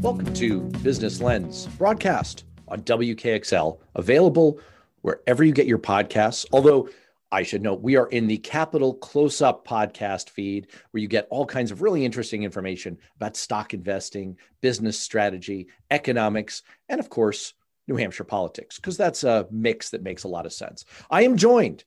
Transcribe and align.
Welcome 0.00 0.32
to 0.34 0.60
Business 0.82 1.20
Lens, 1.20 1.66
broadcast 1.78 2.44
on 2.68 2.82
WKXL, 2.82 3.78
available 3.94 4.60
wherever 5.02 5.44
you 5.44 5.52
get 5.52 5.66
your 5.66 5.78
podcasts. 5.78 6.46
Although 6.52 6.88
I 7.30 7.42
should 7.42 7.62
note, 7.62 7.82
we 7.82 7.96
are 7.96 8.08
in 8.08 8.26
the 8.26 8.38
Capital 8.38 8.94
Close 8.94 9.42
Up 9.42 9.66
podcast 9.66 10.30
feed 10.30 10.68
where 10.90 11.00
you 11.00 11.08
get 11.08 11.26
all 11.30 11.44
kinds 11.44 11.70
of 11.70 11.82
really 11.82 12.04
interesting 12.04 12.42
information 12.42 12.96
about 13.16 13.36
stock 13.36 13.74
investing, 13.74 14.38
business 14.62 14.98
strategy, 14.98 15.68
economics, 15.90 16.62
and 16.88 17.00
of 17.00 17.10
course, 17.10 17.52
New 17.86 17.96
Hampshire 17.96 18.24
politics, 18.24 18.76
because 18.76 18.96
that's 18.96 19.24
a 19.24 19.46
mix 19.50 19.90
that 19.90 20.02
makes 20.02 20.24
a 20.24 20.28
lot 20.28 20.46
of 20.46 20.52
sense. 20.52 20.84
I 21.10 21.22
am 21.22 21.36
joined, 21.36 21.84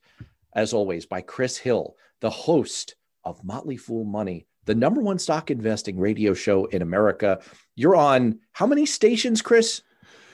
as 0.54 0.72
always, 0.72 1.06
by 1.06 1.22
Chris 1.22 1.56
Hill, 1.56 1.96
the 2.20 2.30
host 2.30 2.96
of 3.24 3.44
Motley 3.44 3.76
Fool 3.76 4.04
Money, 4.04 4.46
the 4.64 4.74
number 4.74 5.00
one 5.00 5.18
stock 5.18 5.50
investing 5.50 5.98
radio 5.98 6.34
show 6.34 6.66
in 6.66 6.82
America. 6.82 7.40
You're 7.74 7.96
on 7.96 8.38
how 8.52 8.66
many 8.66 8.86
stations, 8.86 9.42
Chris? 9.42 9.82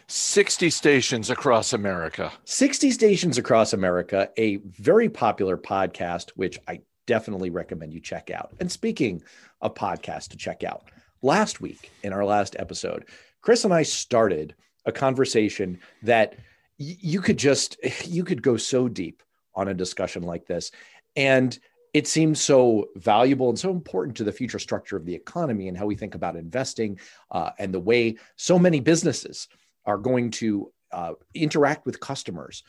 60 0.08 0.70
stations 0.70 1.28
across 1.28 1.72
America. 1.72 2.32
60 2.44 2.90
stations 2.90 3.36
across 3.36 3.72
America, 3.72 4.30
a 4.38 4.56
very 4.56 5.08
popular 5.08 5.58
podcast, 5.58 6.30
which 6.30 6.58
I 6.66 6.80
definitely 7.06 7.50
recommend 7.50 7.92
you 7.92 8.00
check 8.00 8.30
out. 8.30 8.52
And 8.60 8.72
speaking 8.72 9.22
of 9.60 9.74
podcasts 9.74 10.28
to 10.28 10.36
check 10.36 10.64
out, 10.64 10.84
last 11.22 11.60
week 11.60 11.90
in 12.02 12.12
our 12.12 12.24
last 12.24 12.56
episode, 12.58 13.04
Chris 13.42 13.64
and 13.64 13.74
I 13.74 13.82
started 13.82 14.54
a 14.86 14.92
conversation 14.92 15.78
that 16.02 16.36
you 16.78 17.20
could 17.20 17.38
just, 17.38 17.76
you 18.06 18.24
could 18.24 18.42
go 18.42 18.56
so 18.56 18.88
deep 18.88 19.22
on 19.54 19.68
a 19.68 19.74
discussion 19.74 20.22
like 20.22 20.46
this. 20.46 20.70
And 21.16 21.58
it 21.94 22.06
seems 22.06 22.40
so 22.40 22.88
valuable 22.96 23.48
and 23.48 23.58
so 23.58 23.70
important 23.70 24.16
to 24.16 24.24
the 24.24 24.32
future 24.32 24.58
structure 24.58 24.96
of 24.96 25.04
the 25.04 25.14
economy 25.14 25.68
and 25.68 25.76
how 25.76 25.86
we 25.86 25.94
think 25.94 26.14
about 26.14 26.36
investing 26.36 26.98
uh, 27.30 27.50
and 27.58 27.72
the 27.72 27.80
way 27.80 28.16
so 28.36 28.58
many 28.58 28.80
businesses 28.80 29.48
are 29.86 29.98
going 29.98 30.30
to 30.30 30.72
uh, 30.92 31.12
interact 31.34 31.86
with 31.86 32.00
customers 32.00 32.62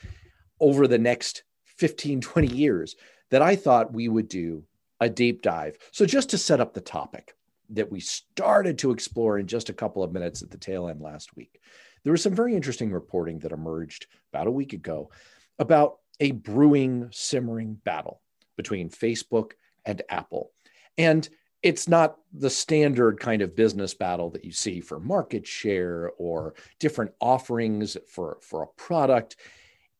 over 0.59 0.87
the 0.87 0.97
next 0.97 1.43
15, 1.77 2.21
20 2.21 2.47
years 2.47 2.95
that 3.29 3.41
I 3.41 3.55
thought 3.55 3.93
we 3.93 4.07
would 4.07 4.27
do 4.27 4.63
a 4.99 5.09
deep 5.09 5.41
dive. 5.41 5.77
So, 5.91 6.05
just 6.05 6.29
to 6.31 6.37
set 6.37 6.59
up 6.59 6.73
the 6.73 6.81
topic 6.81 7.33
that 7.69 7.91
we 7.91 7.99
started 7.99 8.77
to 8.79 8.91
explore 8.91 9.37
in 9.37 9.47
just 9.47 9.69
a 9.69 9.73
couple 9.73 10.03
of 10.03 10.11
minutes 10.11 10.41
at 10.41 10.49
the 10.49 10.57
tail 10.57 10.89
end 10.89 11.01
last 11.01 11.35
week, 11.35 11.61
there 12.03 12.11
was 12.11 12.23
some 12.23 12.35
very 12.35 12.55
interesting 12.55 12.91
reporting 12.91 13.39
that 13.39 13.51
emerged 13.51 14.07
about 14.33 14.47
a 14.47 14.51
week 14.51 14.73
ago 14.73 15.09
about 15.57 15.99
a 16.19 16.31
brewing, 16.31 17.07
simmering 17.11 17.75
battle 17.85 18.21
between 18.59 18.89
Facebook 18.89 19.51
and 19.85 20.01
Apple. 20.09 20.51
And 20.97 21.29
it's 21.63 21.87
not 21.87 22.17
the 22.33 22.49
standard 22.49 23.17
kind 23.17 23.41
of 23.41 23.55
business 23.55 23.93
battle 23.93 24.29
that 24.31 24.43
you 24.43 24.51
see 24.51 24.81
for 24.81 24.99
market 24.99 25.47
share 25.47 26.11
or 26.17 26.55
different 26.77 27.13
offerings 27.21 27.95
for, 28.09 28.37
for 28.41 28.63
a 28.63 28.67
product. 28.75 29.37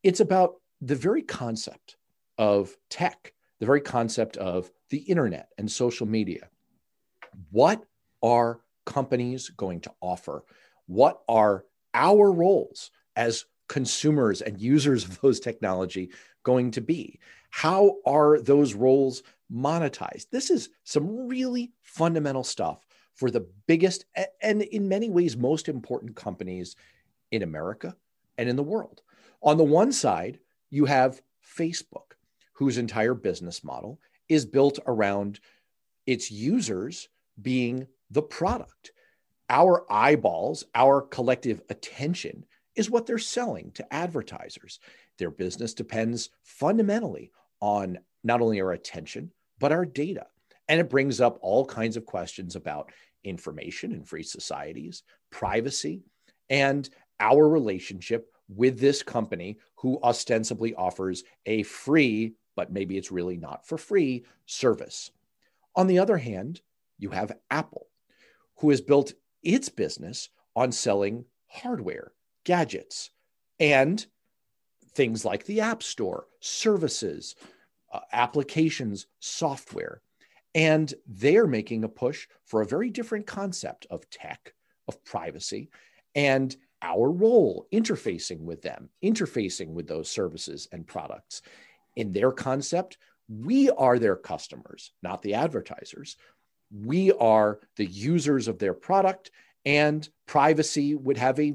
It's 0.03 0.19
about 0.19 0.55
the 0.81 0.95
very 0.97 1.21
concept 1.21 1.95
of 2.37 2.75
tech, 2.89 3.33
the 3.61 3.65
very 3.65 3.79
concept 3.79 4.35
of 4.35 4.69
the 4.89 4.97
internet 4.97 5.47
and 5.57 5.71
social 5.71 6.05
media. 6.05 6.49
What 7.51 7.85
are 8.21 8.59
companies 8.85 9.47
going 9.55 9.79
to 9.81 9.91
offer? 10.01 10.43
What 10.85 11.21
are 11.29 11.63
our 11.93 12.29
roles 12.29 12.91
as 13.15 13.45
consumers 13.69 14.41
and 14.41 14.59
users 14.59 15.05
of 15.05 15.21
those 15.21 15.39
technology 15.39 16.11
going 16.43 16.71
to 16.71 16.81
be? 16.81 17.19
How 17.51 17.95
are 18.05 18.41
those 18.41 18.73
roles 18.73 19.23
monetized? 19.51 20.29
This 20.31 20.49
is 20.49 20.69
some 20.83 21.27
really 21.27 21.71
fundamental 21.81 22.43
stuff 22.43 22.85
for 23.15 23.31
the 23.31 23.47
biggest 23.67 24.05
and 24.41 24.61
in 24.61 24.87
many 24.87 25.09
ways 25.09 25.37
most 25.37 25.69
important 25.69 26.15
companies 26.15 26.75
in 27.31 27.43
America 27.43 27.95
and 28.37 28.49
in 28.49 28.55
the 28.55 28.63
world. 28.63 29.01
On 29.41 29.57
the 29.57 29.63
one 29.63 29.91
side, 29.91 30.39
you 30.69 30.85
have 30.85 31.21
Facebook, 31.57 32.13
whose 32.53 32.77
entire 32.77 33.13
business 33.13 33.63
model 33.63 33.99
is 34.27 34.45
built 34.45 34.79
around 34.85 35.39
its 36.05 36.31
users 36.31 37.09
being 37.41 37.87
the 38.11 38.21
product. 38.21 38.91
Our 39.49 39.85
eyeballs, 39.91 40.65
our 40.75 41.01
collective 41.01 41.61
attention 41.69 42.45
is 42.79 42.89
what 42.89 43.05
they're 43.05 43.17
selling 43.17 43.71
to 43.71 43.93
advertisers. 43.93 44.79
Their 45.17 45.31
business 45.31 45.73
depends 45.73 46.29
fundamentally 46.43 47.29
on 47.59 47.99
not 48.23 48.39
only 48.39 48.61
our 48.61 48.71
attention, 48.71 49.31
but 49.59 49.73
our 49.73 49.85
data. 49.85 50.27
And 50.69 50.79
it 50.79 50.89
brings 50.89 51.19
up 51.19 51.39
all 51.41 51.65
kinds 51.65 51.97
of 51.97 52.05
questions 52.05 52.55
about 52.55 52.93
information 53.25 53.91
in 53.91 54.05
free 54.05 54.23
societies, 54.23 55.03
privacy, 55.29 56.03
and 56.49 56.89
our 57.19 57.49
relationship 57.49 58.31
with 58.47 58.79
this 58.79 59.03
company 59.03 59.57
who 59.75 59.99
ostensibly 60.01 60.73
offers 60.75 61.25
a 61.45 61.63
free, 61.63 62.33
but 62.55 62.71
maybe 62.71 62.97
it's 62.97 63.11
really 63.11 63.35
not 63.35 63.67
for 63.67 63.77
free, 63.77 64.23
service. 64.45 65.11
On 65.75 65.87
the 65.87 65.99
other 65.99 66.17
hand, 66.17 66.61
you 66.97 67.09
have 67.09 67.37
Apple, 67.51 67.87
who 68.59 68.69
has 68.69 68.79
built 68.79 69.11
its 69.43 69.67
business 69.67 70.29
on 70.55 70.71
selling 70.71 71.25
hardware, 71.47 72.13
gadgets, 72.49 73.11
and 73.59 74.07
things 74.95 75.23
like 75.23 75.45
the 75.45 75.61
App 75.61 75.83
Store, 75.83 76.25
services, 76.39 77.35
uh, 77.93 77.99
applications, 78.11 79.05
software. 79.19 80.01
And 80.55 80.91
they're 81.05 81.45
making 81.45 81.83
a 81.83 81.87
push 81.87 82.27
for 82.47 82.61
a 82.61 82.65
very 82.65 82.89
different 82.89 83.27
concept 83.27 83.85
of 83.91 84.09
tech, 84.09 84.55
of 84.87 85.05
privacy, 85.05 85.69
and 86.15 86.57
our 86.81 87.11
role 87.11 87.67
interfacing 87.71 88.39
with 88.39 88.63
them, 88.63 88.89
interfacing 89.03 89.67
with 89.73 89.87
those 89.87 90.09
services 90.09 90.67
and 90.71 90.87
products. 90.87 91.43
In 91.97 92.11
their 92.13 92.31
concept, 92.31 92.97
we 93.27 93.69
are 93.69 93.99
their 93.99 94.15
customers, 94.15 94.91
not 95.03 95.21
the 95.21 95.35
advertisers. 95.35 96.17
We 96.71 97.11
are 97.11 97.59
the 97.75 97.85
users 97.85 98.47
of 98.47 98.57
their 98.57 98.73
product, 98.73 99.29
and 99.65 100.09
privacy 100.25 100.95
would 100.95 101.17
have 101.17 101.39
a 101.39 101.53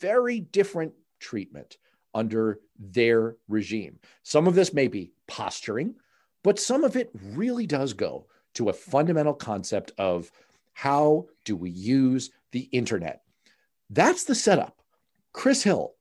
very 0.00 0.40
different 0.40 0.92
treatment 1.18 1.76
under 2.14 2.60
their 2.78 3.36
regime. 3.48 3.98
Some 4.22 4.46
of 4.46 4.54
this 4.54 4.72
may 4.72 4.88
be 4.88 5.12
posturing, 5.28 5.94
but 6.42 6.58
some 6.58 6.84
of 6.84 6.96
it 6.96 7.10
really 7.22 7.66
does 7.66 7.92
go 7.92 8.26
to 8.54 8.68
a 8.68 8.74
fundamental 8.74 9.34
concept 9.34 9.92
of 9.98 10.32
how 10.72 11.26
do 11.44 11.54
we 11.54 11.70
use 11.70 12.30
the 12.52 12.68
internet? 12.72 13.22
That's 13.90 14.24
the 14.24 14.34
setup. 14.34 14.80
Chris 15.32 15.62
Hill, 15.62 15.94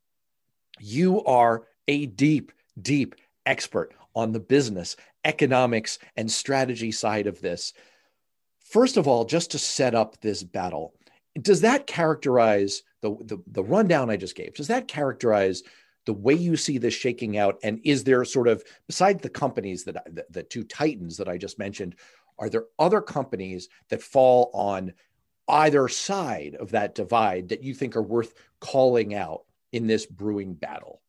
you 0.79 1.23
are 1.25 1.67
a 1.87 2.07
deep, 2.07 2.51
deep 2.81 3.15
expert 3.45 3.93
on 4.15 4.31
the 4.31 4.39
business, 4.39 4.95
economics, 5.25 5.99
and 6.15 6.31
strategy 6.31 6.91
side 6.91 7.27
of 7.27 7.41
this. 7.41 7.73
First 8.59 8.97
of 8.97 9.07
all, 9.07 9.25
just 9.25 9.51
to 9.51 9.59
set 9.59 9.93
up 9.93 10.19
this 10.21 10.43
battle, 10.43 10.93
does 11.41 11.61
that 11.61 11.87
characterize 11.87 12.83
the, 13.01 13.15
the, 13.21 13.37
the 13.47 13.63
rundown 13.63 14.09
I 14.09 14.17
just 14.17 14.35
gave? 14.35 14.53
Does 14.53 14.67
that 14.67 14.87
characterize 14.87 15.63
the 16.05 16.13
way 16.13 16.33
you 16.33 16.55
see 16.55 16.77
this 16.77 16.93
shaking 16.93 17.37
out 17.37 17.59
and 17.61 17.79
is 17.83 18.03
there 18.03 18.25
sort 18.25 18.47
of 18.47 18.63
besides 18.87 19.21
the 19.21 19.29
companies 19.29 19.83
that 19.83 20.03
the, 20.15 20.25
the 20.31 20.41
two 20.41 20.63
titans 20.63 21.17
that 21.17 21.29
i 21.29 21.37
just 21.37 21.59
mentioned 21.59 21.95
are 22.39 22.49
there 22.49 22.65
other 22.79 22.99
companies 22.99 23.69
that 23.89 24.01
fall 24.01 24.49
on 24.53 24.91
either 25.47 25.87
side 25.87 26.55
of 26.55 26.71
that 26.71 26.95
divide 26.95 27.49
that 27.49 27.63
you 27.63 27.75
think 27.75 27.95
are 27.95 28.01
worth 28.01 28.33
calling 28.59 29.13
out 29.13 29.41
in 29.71 29.85
this 29.85 30.05
brewing 30.07 30.55
battle 30.55 30.99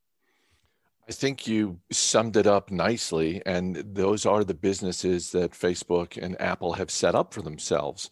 I 1.08 1.12
think 1.12 1.48
you 1.48 1.80
summed 1.90 2.36
it 2.36 2.46
up 2.46 2.70
nicely. 2.70 3.42
And 3.44 3.74
those 3.74 4.26
are 4.26 4.44
the 4.44 4.54
businesses 4.54 5.32
that 5.32 5.50
Facebook 5.50 6.16
and 6.16 6.40
Apple 6.40 6.74
have 6.74 6.88
set 6.88 7.16
up 7.16 7.34
for 7.34 7.42
themselves. 7.42 8.10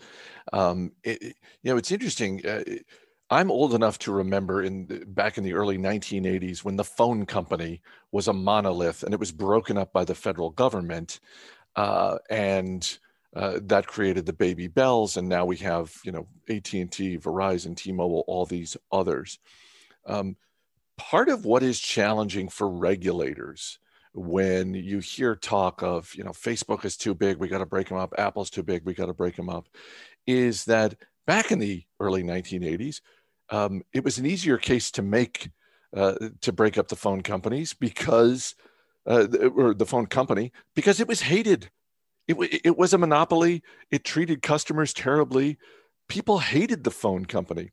Um, 0.52 0.90
it, 1.04 1.22
you 1.62 1.70
know, 1.70 1.76
it's 1.76 1.92
interesting. 1.92 2.44
Uh, 2.44 2.64
I'm 3.30 3.50
old 3.50 3.74
enough 3.74 3.98
to 4.00 4.12
remember 4.12 4.62
in 4.62 4.86
back 5.08 5.36
in 5.36 5.44
the 5.44 5.52
early 5.52 5.76
1980s 5.76 6.64
when 6.64 6.76
the 6.76 6.84
phone 6.84 7.26
company 7.26 7.82
was 8.10 8.28
a 8.28 8.32
monolith 8.32 9.02
and 9.02 9.12
it 9.12 9.20
was 9.20 9.32
broken 9.32 9.76
up 9.76 9.92
by 9.92 10.04
the 10.04 10.14
federal 10.14 10.50
government, 10.50 11.20
uh, 11.76 12.18
and 12.30 12.98
uh, 13.36 13.58
that 13.62 13.86
created 13.86 14.24
the 14.24 14.32
baby 14.32 14.66
bells, 14.66 15.16
and 15.18 15.28
now 15.28 15.44
we 15.44 15.56
have 15.58 15.94
you 16.04 16.12
know 16.12 16.26
AT 16.48 16.72
and 16.72 16.90
T, 16.90 17.18
Verizon, 17.18 17.76
T-Mobile, 17.76 18.24
all 18.26 18.46
these 18.46 18.76
others. 18.90 19.38
Um, 20.06 20.36
part 20.96 21.28
of 21.28 21.44
what 21.44 21.62
is 21.62 21.78
challenging 21.78 22.48
for 22.48 22.68
regulators 22.68 23.78
when 24.14 24.74
you 24.74 25.00
hear 25.00 25.36
talk 25.36 25.82
of 25.82 26.14
you 26.14 26.24
know 26.24 26.30
Facebook 26.30 26.84
is 26.86 26.96
too 26.96 27.14
big, 27.14 27.36
we 27.36 27.48
got 27.48 27.58
to 27.58 27.66
break 27.66 27.88
them 27.88 27.98
up. 27.98 28.14
Apple's 28.16 28.50
too 28.50 28.62
big, 28.62 28.84
we 28.86 28.94
got 28.94 29.06
to 29.06 29.14
break 29.14 29.36
them 29.36 29.50
up, 29.50 29.68
is 30.26 30.64
that 30.64 30.94
back 31.26 31.52
in 31.52 31.58
the 31.58 31.84
early 32.00 32.22
1980s, 32.22 33.02
um, 33.50 33.82
it 33.92 34.04
was 34.04 34.18
an 34.18 34.26
easier 34.26 34.58
case 34.58 34.90
to 34.92 35.02
make 35.02 35.50
uh, 35.96 36.14
to 36.42 36.52
break 36.52 36.76
up 36.76 36.88
the 36.88 36.96
phone 36.96 37.22
companies 37.22 37.72
because 37.72 38.54
uh, 39.06 39.26
or 39.56 39.74
the 39.74 39.86
phone 39.86 40.06
company 40.06 40.52
because 40.74 41.00
it 41.00 41.08
was 41.08 41.22
hated. 41.22 41.70
It, 42.26 42.36
it 42.64 42.76
was 42.76 42.92
a 42.92 42.98
monopoly. 42.98 43.62
It 43.90 44.04
treated 44.04 44.42
customers 44.42 44.92
terribly. 44.92 45.56
People 46.08 46.40
hated 46.40 46.84
the 46.84 46.90
phone 46.90 47.24
company. 47.24 47.70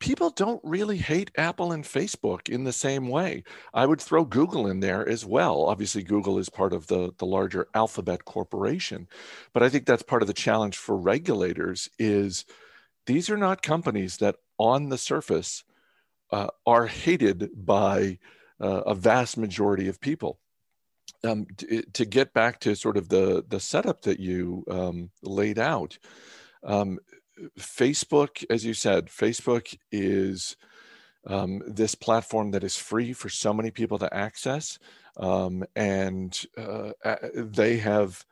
People 0.00 0.30
don't 0.30 0.60
really 0.64 0.96
hate 0.96 1.30
Apple 1.36 1.70
and 1.70 1.84
Facebook 1.84 2.48
in 2.48 2.64
the 2.64 2.72
same 2.72 3.06
way. 3.06 3.44
I 3.72 3.86
would 3.86 4.00
throw 4.00 4.24
Google 4.24 4.66
in 4.66 4.80
there 4.80 5.08
as 5.08 5.24
well. 5.24 5.66
Obviously, 5.66 6.02
Google 6.02 6.40
is 6.40 6.48
part 6.48 6.72
of 6.72 6.88
the, 6.88 7.12
the 7.18 7.26
larger 7.26 7.68
Alphabet 7.72 8.24
corporation. 8.24 9.06
But 9.52 9.62
I 9.62 9.68
think 9.68 9.86
that's 9.86 10.02
part 10.02 10.22
of 10.22 10.26
the 10.26 10.34
challenge 10.34 10.76
for 10.76 10.96
regulators 10.96 11.88
is 12.00 12.44
these 13.06 13.30
are 13.30 13.36
not 13.36 13.62
companies 13.62 14.16
that 14.16 14.36
on 14.58 14.88
the 14.88 14.98
surface 14.98 15.64
uh, 16.30 16.48
are 16.66 16.86
hated 16.86 17.50
by 17.54 18.18
uh, 18.60 18.82
a 18.86 18.94
vast 18.94 19.36
majority 19.36 19.88
of 19.88 20.00
people 20.00 20.38
um, 21.24 21.46
to, 21.58 21.82
to, 21.82 22.04
get 22.04 22.32
back 22.32 22.60
to 22.60 22.74
sort 22.74 22.96
of 22.96 23.08
the 23.08 23.44
the 23.48 23.60
setup 23.60 24.02
that 24.02 24.18
you 24.18 24.64
um, 24.70 25.10
laid 25.22 25.58
out, 25.58 25.98
um, 26.64 26.98
Facebook, 27.58 28.44
as 28.50 28.64
you 28.64 28.74
said, 28.74 29.06
Facebook 29.06 29.76
is 29.90 30.56
um, 31.26 31.62
this 31.66 31.94
platform 31.94 32.50
that 32.52 32.64
is 32.64 32.76
free 32.76 33.12
for 33.12 33.28
so 33.28 33.52
many 33.52 33.70
people 33.70 33.98
to 33.98 34.12
access, 34.12 34.78
um, 35.16 35.64
and 35.76 36.44
uh, 36.56 36.92
they 37.34 37.78
have. 37.78 38.24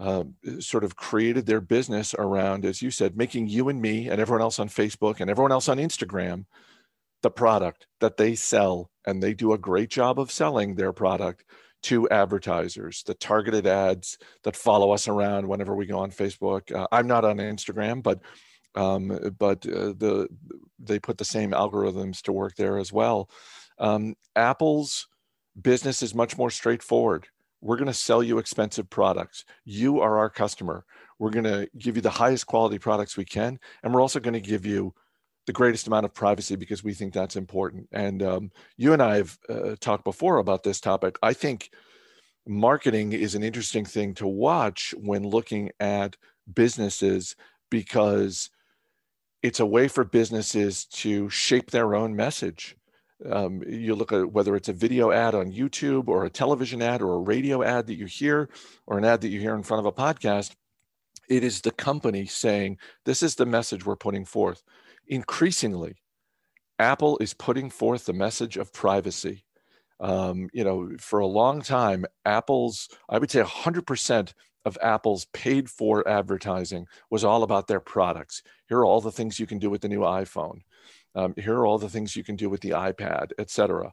Uh, 0.00 0.24
sort 0.60 0.82
of 0.82 0.96
created 0.96 1.44
their 1.44 1.60
business 1.60 2.14
around, 2.18 2.64
as 2.64 2.80
you 2.80 2.90
said, 2.90 3.18
making 3.18 3.46
you 3.46 3.68
and 3.68 3.82
me 3.82 4.08
and 4.08 4.18
everyone 4.18 4.40
else 4.40 4.58
on 4.58 4.66
Facebook 4.66 5.20
and 5.20 5.28
everyone 5.28 5.52
else 5.52 5.68
on 5.68 5.76
Instagram 5.76 6.46
the 7.22 7.30
product 7.30 7.86
that 8.00 8.16
they 8.16 8.34
sell. 8.34 8.90
And 9.06 9.22
they 9.22 9.34
do 9.34 9.52
a 9.52 9.58
great 9.58 9.90
job 9.90 10.18
of 10.18 10.30
selling 10.30 10.74
their 10.74 10.94
product 10.94 11.44
to 11.82 12.08
advertisers, 12.10 13.02
the 13.02 13.14
targeted 13.14 13.66
ads 13.66 14.18
that 14.44 14.56
follow 14.56 14.92
us 14.92 15.08
around 15.08 15.46
whenever 15.46 15.74
we 15.74 15.86
go 15.86 15.98
on 15.98 16.10
Facebook. 16.10 16.74
Uh, 16.74 16.86
I'm 16.92 17.06
not 17.06 17.24
on 17.24 17.38
Instagram, 17.38 18.02
but 18.02 18.20
um, 18.74 19.34
but 19.38 19.66
uh, 19.66 19.92
the 19.96 20.28
they 20.78 20.98
put 20.98 21.18
the 21.18 21.24
same 21.24 21.50
algorithms 21.50 22.22
to 22.22 22.32
work 22.32 22.54
there 22.56 22.78
as 22.78 22.92
well. 22.92 23.28
Um, 23.78 24.14
Apple's 24.36 25.08
business 25.60 26.02
is 26.02 26.14
much 26.14 26.38
more 26.38 26.50
straightforward. 26.50 27.26
We're 27.60 27.76
going 27.76 27.86
to 27.86 27.94
sell 27.94 28.22
you 28.22 28.38
expensive 28.38 28.88
products. 28.88 29.44
You 29.64 30.00
are 30.00 30.18
our 30.18 30.30
customer. 30.30 30.84
We're 31.18 31.30
going 31.30 31.44
to 31.44 31.68
give 31.76 31.96
you 31.96 32.02
the 32.02 32.10
highest 32.10 32.46
quality 32.46 32.78
products 32.78 33.16
we 33.16 33.24
can, 33.24 33.58
and 33.82 33.92
we're 33.92 34.00
also 34.00 34.20
going 34.20 34.34
to 34.34 34.40
give 34.40 34.64
you 34.64 34.94
the 35.46 35.52
greatest 35.52 35.86
amount 35.86 36.04
of 36.04 36.14
privacy 36.14 36.56
because 36.56 36.84
we 36.84 36.94
think 36.94 37.12
that's 37.12 37.36
important. 37.36 37.88
And 37.92 38.22
um, 38.22 38.50
you 38.76 38.92
and 38.92 39.02
I 39.02 39.16
have 39.16 39.38
uh, 39.48 39.74
talked 39.80 40.04
before 40.04 40.38
about 40.38 40.62
this 40.62 40.80
topic. 40.80 41.16
I 41.22 41.32
think 41.32 41.70
marketing 42.46 43.12
is 43.12 43.34
an 43.34 43.42
interesting 43.42 43.84
thing 43.84 44.14
to 44.14 44.26
watch 44.26 44.94
when 44.98 45.24
looking 45.24 45.70
at 45.80 46.16
businesses 46.52 47.36
because 47.70 48.50
it's 49.42 49.60
a 49.60 49.66
way 49.66 49.88
for 49.88 50.04
businesses 50.04 50.84
to 50.86 51.28
shape 51.30 51.70
their 51.70 51.94
own 51.94 52.14
message. 52.14 52.76
Um, 53.28 53.62
you 53.68 53.94
look 53.94 54.12
at 54.12 54.32
whether 54.32 54.56
it's 54.56 54.68
a 54.68 54.72
video 54.72 55.10
ad 55.10 55.34
on 55.34 55.52
YouTube 55.52 56.08
or 56.08 56.24
a 56.24 56.30
television 56.30 56.80
ad 56.80 57.02
or 57.02 57.14
a 57.14 57.20
radio 57.20 57.62
ad 57.62 57.86
that 57.86 57.96
you 57.96 58.06
hear 58.06 58.48
or 58.86 58.98
an 58.98 59.04
ad 59.04 59.20
that 59.20 59.28
you 59.28 59.40
hear 59.40 59.54
in 59.54 59.62
front 59.62 59.86
of 59.86 59.86
a 59.86 59.92
podcast, 59.92 60.52
it 61.28 61.44
is 61.44 61.60
the 61.60 61.70
company 61.70 62.26
saying, 62.26 62.78
This 63.04 63.22
is 63.22 63.34
the 63.34 63.46
message 63.46 63.84
we're 63.84 63.96
putting 63.96 64.24
forth 64.24 64.62
increasingly, 65.10 65.96
Apple 66.78 67.18
is 67.18 67.34
putting 67.34 67.68
forth 67.68 68.06
the 68.06 68.14
message 68.14 68.56
of 68.56 68.72
privacy. 68.72 69.44
Um, 69.98 70.48
you 70.54 70.64
know, 70.64 70.92
for 70.98 71.18
a 71.18 71.26
long 71.26 71.60
time, 71.60 72.06
Apple's, 72.24 72.88
I 73.10 73.18
would 73.18 73.30
say 73.30 73.42
100% 73.42 74.32
of 74.64 74.78
Apple's 74.82 75.26
paid 75.34 75.68
for 75.68 76.06
advertising 76.08 76.86
was 77.10 77.24
all 77.24 77.42
about 77.42 77.66
their 77.66 77.80
products. 77.80 78.42
Here 78.68 78.78
are 78.78 78.84
all 78.86 79.02
the 79.02 79.12
things 79.12 79.38
you 79.38 79.46
can 79.46 79.58
do 79.58 79.68
with 79.68 79.82
the 79.82 79.88
new 79.88 80.00
iPhone. 80.00 80.60
Um, 81.14 81.34
here 81.36 81.54
are 81.56 81.66
all 81.66 81.78
the 81.78 81.88
things 81.88 82.16
you 82.16 82.24
can 82.24 82.36
do 82.36 82.48
with 82.48 82.60
the 82.60 82.70
iPad, 82.70 83.32
etc. 83.38 83.92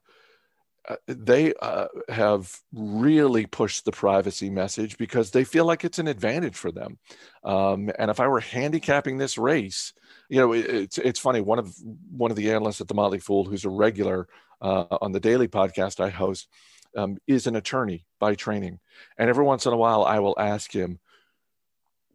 Uh, 0.87 0.95
they 1.07 1.53
uh, 1.61 1.87
have 2.09 2.59
really 2.71 3.45
pushed 3.45 3.83
the 3.83 3.91
privacy 3.91 4.49
message 4.49 4.97
because 4.97 5.31
they 5.31 5.43
feel 5.43 5.65
like 5.65 5.83
it's 5.83 5.99
an 5.99 6.07
advantage 6.07 6.55
for 6.55 6.71
them. 6.71 6.97
Um, 7.43 7.91
and 7.99 8.09
if 8.09 8.19
I 8.19 8.27
were 8.27 8.39
handicapping 8.39 9.17
this 9.17 9.37
race, 9.37 9.93
you 10.29 10.39
know, 10.39 10.53
it, 10.53 10.65
it's 10.65 10.97
it's 10.97 11.19
funny. 11.19 11.41
One 11.41 11.59
of 11.59 11.75
one 12.09 12.31
of 12.31 12.37
the 12.37 12.51
analysts 12.51 12.81
at 12.81 12.87
the 12.87 12.93
Motley 12.93 13.19
Fool, 13.19 13.43
who's 13.43 13.65
a 13.65 13.69
regular 13.69 14.27
uh, 14.61 14.85
on 15.01 15.11
the 15.11 15.19
daily 15.19 15.47
podcast 15.47 15.99
I 15.99 16.09
host, 16.09 16.47
um, 16.95 17.17
is 17.27 17.47
an 17.47 17.55
attorney 17.55 18.05
by 18.19 18.35
training, 18.35 18.79
and 19.17 19.29
every 19.29 19.43
once 19.43 19.65
in 19.65 19.73
a 19.73 19.77
while 19.77 20.03
I 20.03 20.19
will 20.19 20.35
ask 20.39 20.71
him, 20.71 20.99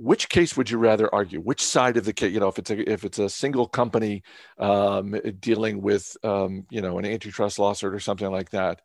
which 0.03 0.29
case 0.29 0.57
would 0.57 0.69
you 0.69 0.79
rather 0.79 1.13
argue? 1.15 1.41
Which 1.41 1.63
side 1.63 1.97
of 1.97 2.05
the 2.05 2.13
case? 2.13 2.33
You 2.33 2.41
know, 2.41 2.49
if 2.49 2.59
it's 2.59 2.71
a 2.71 2.93
if 2.93 3.05
it's 3.05 3.21
a 3.21 3.29
single 3.29 3.69
company 3.69 4.25
um, 4.59 5.15
dealing 5.39 5.81
with 5.81 6.17
um, 6.25 6.67
you 6.71 6.81
know 6.81 6.99
an 6.99 7.05
antitrust 7.05 7.59
lawsuit 7.59 7.95
or 7.95 8.01
something 8.01 8.31
like 8.31 8.51
that, 8.51 8.81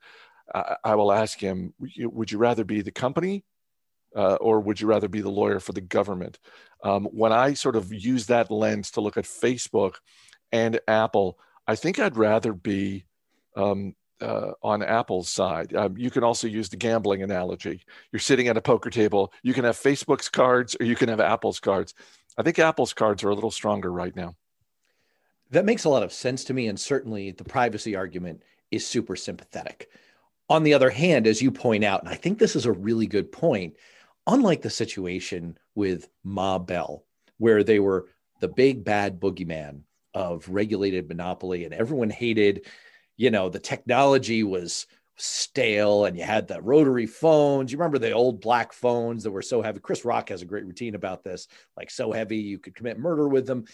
I, 0.53 0.75
I 0.83 0.95
will 0.95 1.11
ask 1.11 1.39
him: 1.39 1.73
Would 1.79 2.31
you 2.31 2.37
rather 2.37 2.63
be 2.63 2.81
the 2.81 2.91
company, 2.91 3.43
uh, 4.15 4.35
or 4.35 4.59
would 4.59 4.79
you 4.79 4.87
rather 4.87 5.07
be 5.07 5.21
the 5.21 5.31
lawyer 5.31 5.59
for 5.59 5.73
the 5.73 5.81
government? 5.81 6.37
Um, 6.83 7.05
when 7.05 7.33
I 7.33 7.53
sort 7.53 7.75
of 7.75 7.91
use 7.91 8.27
that 8.27 8.51
lens 8.51 8.91
to 8.91 9.01
look 9.01 9.17
at 9.17 9.25
Facebook 9.25 9.95
and 10.51 10.79
Apple, 10.87 11.39
I 11.67 11.75
think 11.75 11.97
I'd 11.97 12.15
rather 12.15 12.53
be 12.53 13.05
um, 13.55 13.95
uh, 14.21 14.51
on 14.63 14.83
Apple's 14.83 15.29
side. 15.29 15.75
Um, 15.75 15.97
you 15.97 16.09
can 16.09 16.23
also 16.23 16.47
use 16.47 16.69
the 16.69 16.77
gambling 16.77 17.23
analogy. 17.23 17.83
You're 18.11 18.19
sitting 18.19 18.47
at 18.47 18.57
a 18.57 18.61
poker 18.61 18.89
table. 18.89 19.33
You 19.43 19.53
can 19.53 19.63
have 19.63 19.77
Facebook's 19.77 20.29
cards 20.29 20.75
or 20.79 20.85
you 20.85 20.95
can 20.95 21.09
have 21.09 21.19
Apple's 21.19 21.59
cards. 21.59 21.93
I 22.37 22.43
think 22.43 22.59
Apple's 22.59 22.93
cards 22.93 23.23
are 23.23 23.29
a 23.29 23.35
little 23.35 23.51
stronger 23.51 23.91
right 23.91 24.15
now. 24.15 24.35
That 25.51 25.65
makes 25.65 25.85
a 25.85 25.89
lot 25.89 26.03
of 26.03 26.13
sense 26.13 26.43
to 26.45 26.53
me. 26.53 26.67
And 26.67 26.79
certainly 26.79 27.31
the 27.31 27.43
privacy 27.43 27.95
argument 27.95 28.43
is 28.71 28.85
super 28.85 29.15
sympathetic. 29.15 29.89
On 30.49 30.63
the 30.63 30.73
other 30.73 30.89
hand, 30.89 31.27
as 31.27 31.41
you 31.41 31.51
point 31.51 31.83
out, 31.83 32.01
and 32.01 32.09
I 32.09 32.15
think 32.15 32.39
this 32.39 32.55
is 32.55 32.65
a 32.65 32.71
really 32.71 33.07
good 33.07 33.31
point, 33.31 33.75
unlike 34.27 34.61
the 34.61 34.69
situation 34.69 35.57
with 35.75 36.09
Ma 36.23 36.57
Bell, 36.57 37.03
where 37.37 37.63
they 37.63 37.79
were 37.79 38.07
the 38.39 38.47
big 38.47 38.83
bad 38.83 39.19
boogeyman 39.19 39.81
of 40.13 40.47
regulated 40.49 41.07
monopoly 41.07 41.65
and 41.65 41.73
everyone 41.73 42.09
hated 42.09 42.65
you 43.17 43.31
know, 43.31 43.49
the 43.49 43.59
technology 43.59 44.43
was 44.43 44.87
stale 45.17 46.05
and 46.05 46.15
you 46.15 46.23
had 46.23 46.47
the 46.47 46.61
rotary 46.61 47.07
phones. 47.07 47.71
You 47.71 47.77
remember 47.79 47.97
the 47.97 48.11
old 48.11 48.39
black 48.39 48.71
phones 48.71 49.23
that 49.23 49.31
were 49.31 49.41
so 49.41 49.61
heavy? 49.61 49.79
Chris 49.79 50.05
Rock 50.05 50.29
has 50.29 50.43
a 50.43 50.45
great 50.45 50.65
routine 50.65 50.95
about 50.95 51.23
this, 51.23 51.47
like 51.75 51.89
so 51.89 52.11
heavy 52.11 52.37
you 52.37 52.59
could 52.59 52.75
commit 52.75 52.99
murder 52.99 53.27
with 53.27 53.47
them. 53.47 53.65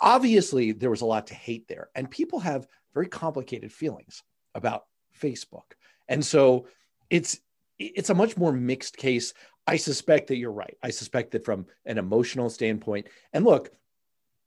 Obviously, 0.00 0.72
there 0.72 0.90
was 0.90 1.02
a 1.02 1.06
lot 1.06 1.26
to 1.28 1.34
hate 1.34 1.68
there, 1.68 1.88
and 1.94 2.10
people 2.10 2.40
have 2.40 2.66
very 2.94 3.06
complicated 3.06 3.72
feelings 3.72 4.22
about 4.54 4.86
Facebook. 5.20 5.74
And 6.08 6.24
so 6.24 6.66
it's 7.10 7.40
it's 7.78 8.10
a 8.10 8.14
much 8.14 8.36
more 8.36 8.52
mixed 8.52 8.96
case. 8.96 9.34
I 9.66 9.76
suspect 9.76 10.28
that 10.28 10.36
you're 10.36 10.50
right. 10.50 10.76
I 10.82 10.90
suspect 10.90 11.32
that 11.32 11.44
from 11.44 11.66
an 11.84 11.98
emotional 11.98 12.50
standpoint, 12.50 13.08
and 13.32 13.44
look, 13.44 13.70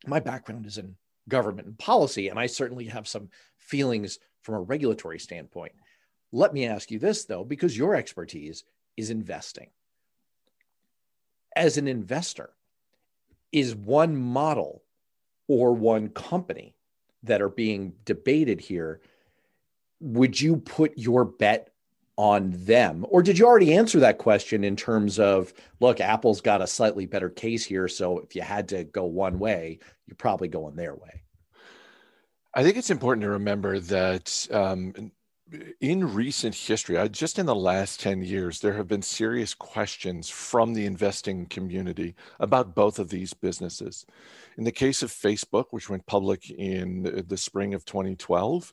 my 0.05 0.19
background 0.19 0.65
is 0.65 0.77
in 0.77 0.95
government 1.27 1.67
and 1.67 1.77
policy, 1.77 2.29
and 2.29 2.39
I 2.39 2.47
certainly 2.47 2.85
have 2.85 3.07
some 3.07 3.29
feelings 3.57 4.19
from 4.41 4.55
a 4.55 4.61
regulatory 4.61 5.19
standpoint. 5.19 5.73
Let 6.31 6.53
me 6.53 6.65
ask 6.65 6.91
you 6.91 6.99
this, 6.99 7.25
though, 7.25 7.43
because 7.43 7.77
your 7.77 7.95
expertise 7.95 8.63
is 8.97 9.09
investing. 9.09 9.69
As 11.55 11.77
an 11.77 11.87
investor, 11.87 12.51
is 13.51 13.75
one 13.75 14.15
model 14.15 14.83
or 15.47 15.73
one 15.73 16.09
company 16.09 16.73
that 17.23 17.41
are 17.41 17.49
being 17.49 17.93
debated 18.05 18.61
here, 18.61 19.01
would 19.99 20.39
you 20.39 20.57
put 20.57 20.97
your 20.97 21.25
bet 21.25 21.70
on 22.21 22.51
them? 22.51 23.03
Or 23.09 23.23
did 23.23 23.39
you 23.39 23.47
already 23.47 23.73
answer 23.73 23.99
that 24.01 24.19
question 24.19 24.63
in 24.63 24.75
terms 24.75 25.17
of, 25.17 25.51
look, 25.79 25.99
Apple's 25.99 26.39
got 26.39 26.61
a 26.61 26.67
slightly 26.67 27.07
better 27.07 27.31
case 27.31 27.65
here. 27.65 27.87
So 27.87 28.19
if 28.19 28.35
you 28.35 28.43
had 28.43 28.67
to 28.69 28.83
go 28.83 29.05
one 29.05 29.39
way, 29.39 29.79
you're 30.05 30.15
probably 30.17 30.47
going 30.47 30.75
their 30.75 30.93
way? 30.93 31.23
I 32.53 32.61
think 32.61 32.77
it's 32.77 32.91
important 32.91 33.23
to 33.23 33.29
remember 33.29 33.79
that 33.79 34.47
um, 34.51 35.11
in 35.79 36.13
recent 36.13 36.53
history, 36.53 37.09
just 37.09 37.39
in 37.39 37.47
the 37.47 37.55
last 37.55 37.99
10 38.01 38.21
years, 38.21 38.59
there 38.59 38.73
have 38.73 38.87
been 38.87 39.01
serious 39.01 39.55
questions 39.55 40.29
from 40.29 40.75
the 40.75 40.85
investing 40.85 41.47
community 41.47 42.13
about 42.39 42.75
both 42.75 42.99
of 42.99 43.09
these 43.09 43.33
businesses. 43.33 44.05
In 44.59 44.63
the 44.63 44.71
case 44.71 45.01
of 45.01 45.09
Facebook, 45.09 45.65
which 45.71 45.89
went 45.89 46.05
public 46.05 46.51
in 46.51 47.23
the 47.27 47.37
spring 47.37 47.73
of 47.73 47.83
2012, 47.83 48.71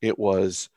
it 0.00 0.18
was 0.18 0.70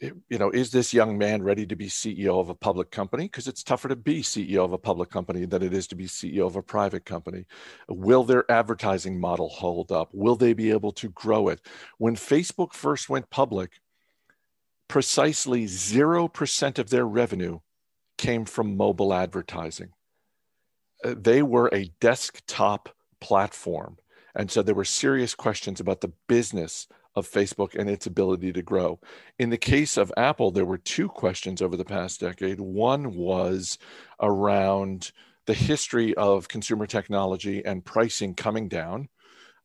you 0.00 0.38
know, 0.38 0.50
is 0.50 0.70
this 0.70 0.92
young 0.92 1.16
man 1.16 1.42
ready 1.42 1.66
to 1.66 1.76
be 1.76 1.88
CEO 1.88 2.40
of 2.40 2.48
a 2.48 2.54
public 2.54 2.90
company? 2.90 3.24
Because 3.24 3.46
it's 3.46 3.62
tougher 3.62 3.88
to 3.88 3.96
be 3.96 4.22
CEO 4.22 4.64
of 4.64 4.72
a 4.72 4.78
public 4.78 5.10
company 5.10 5.44
than 5.46 5.62
it 5.62 5.72
is 5.72 5.86
to 5.88 5.94
be 5.94 6.06
CEO 6.06 6.46
of 6.46 6.56
a 6.56 6.62
private 6.62 7.04
company. 7.04 7.46
Will 7.88 8.24
their 8.24 8.50
advertising 8.50 9.18
model 9.20 9.48
hold 9.48 9.92
up? 9.92 10.10
Will 10.12 10.36
they 10.36 10.52
be 10.52 10.70
able 10.70 10.92
to 10.92 11.08
grow 11.10 11.48
it? 11.48 11.60
When 11.98 12.16
Facebook 12.16 12.72
first 12.72 13.08
went 13.08 13.30
public, 13.30 13.80
precisely 14.88 15.64
0% 15.64 16.78
of 16.78 16.90
their 16.90 17.06
revenue 17.06 17.60
came 18.18 18.44
from 18.44 18.76
mobile 18.76 19.14
advertising. 19.14 19.90
Uh, 21.04 21.14
they 21.16 21.42
were 21.42 21.70
a 21.72 21.90
desktop 22.00 22.90
platform. 23.20 23.96
And 24.34 24.50
so 24.50 24.62
there 24.62 24.74
were 24.74 24.84
serious 24.84 25.34
questions 25.34 25.80
about 25.80 26.00
the 26.00 26.12
business 26.28 26.88
of 27.16 27.30
Facebook 27.30 27.74
and 27.74 27.88
its 27.88 28.06
ability 28.06 28.52
to 28.52 28.62
grow. 28.62 28.98
In 29.38 29.50
the 29.50 29.56
case 29.58 29.96
of 29.96 30.12
Apple, 30.16 30.50
there 30.50 30.64
were 30.64 30.78
two 30.78 31.08
questions 31.08 31.62
over 31.62 31.76
the 31.76 31.84
past 31.84 32.20
decade. 32.20 32.60
One 32.60 33.14
was 33.14 33.78
around 34.20 35.12
the 35.46 35.54
history 35.54 36.14
of 36.14 36.48
consumer 36.48 36.86
technology 36.86 37.64
and 37.64 37.84
pricing 37.84 38.34
coming 38.34 38.68
down 38.68 39.08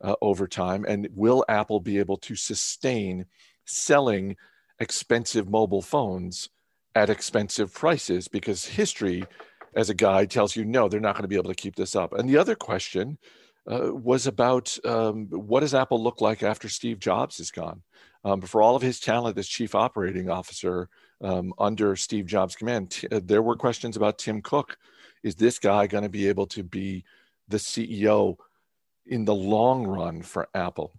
uh, 0.02 0.16
over 0.22 0.48
time. 0.48 0.86
And 0.88 1.10
will 1.14 1.46
Apple 1.48 1.80
be 1.80 1.98
able 2.00 2.18
to 2.18 2.36
sustain 2.36 3.26
selling 3.66 4.36
expensive 4.80 5.50
mobile 5.50 5.82
phones 5.82 6.50
at 6.96 7.10
expensive 7.10 7.74
prices? 7.74 8.28
Because 8.28 8.66
history, 8.66 9.26
as 9.76 9.90
a 9.90 9.96
guide, 9.96 10.30
tells 10.30 10.56
you 10.56 10.66
no, 10.66 10.88
they're 10.88 11.00
not 11.00 11.16
going 11.16 11.24
to 11.24 11.30
be 11.30 11.36
able 11.36 11.50
to 11.50 11.56
keep 11.56 11.76
this 11.76 11.96
up. 11.96 12.14
And 12.14 12.30
the 12.30 12.38
other 12.38 12.56
question 12.56 13.18
uh, 13.70 13.94
was 13.94 14.26
about 14.28 14.78
um, 14.86 15.28
what 15.28 15.60
does 15.60 15.76
Apple 15.76 16.02
look 16.02 16.22
like 16.22 16.44
after 16.44 16.68
Steve 16.68 17.00
Jobs 17.00 17.40
is 17.40 17.52
gone? 17.52 17.84
Um, 18.26 18.42
for 18.42 18.62
all 18.62 18.76
of 18.76 18.82
his 18.82 19.00
talent 19.00 19.38
as 19.38 19.48
chief 19.48 19.76
operating 19.76 20.30
officer 20.30 20.90
um, 21.22 21.54
under 21.58 21.96
Steve 21.96 22.26
Jobs' 22.26 22.56
command, 22.56 22.92
t- 22.92 23.08
uh, 23.12 23.22
there 23.24 23.42
were 23.42 23.56
questions 23.56 23.96
about 23.96 24.18
Tim 24.18 24.42
Cook. 24.42 24.78
Is 25.24 25.36
this 25.36 25.60
guy 25.60 25.88
going 25.88 26.04
to 26.04 26.10
be 26.10 26.28
able 26.28 26.48
to 26.48 26.64
be 26.64 27.06
the 27.48 27.58
CEO 27.58 28.38
in 29.06 29.26
the 29.26 29.36
long 29.36 29.86
run 29.86 30.22
for 30.22 30.50
Apple? 30.54 30.92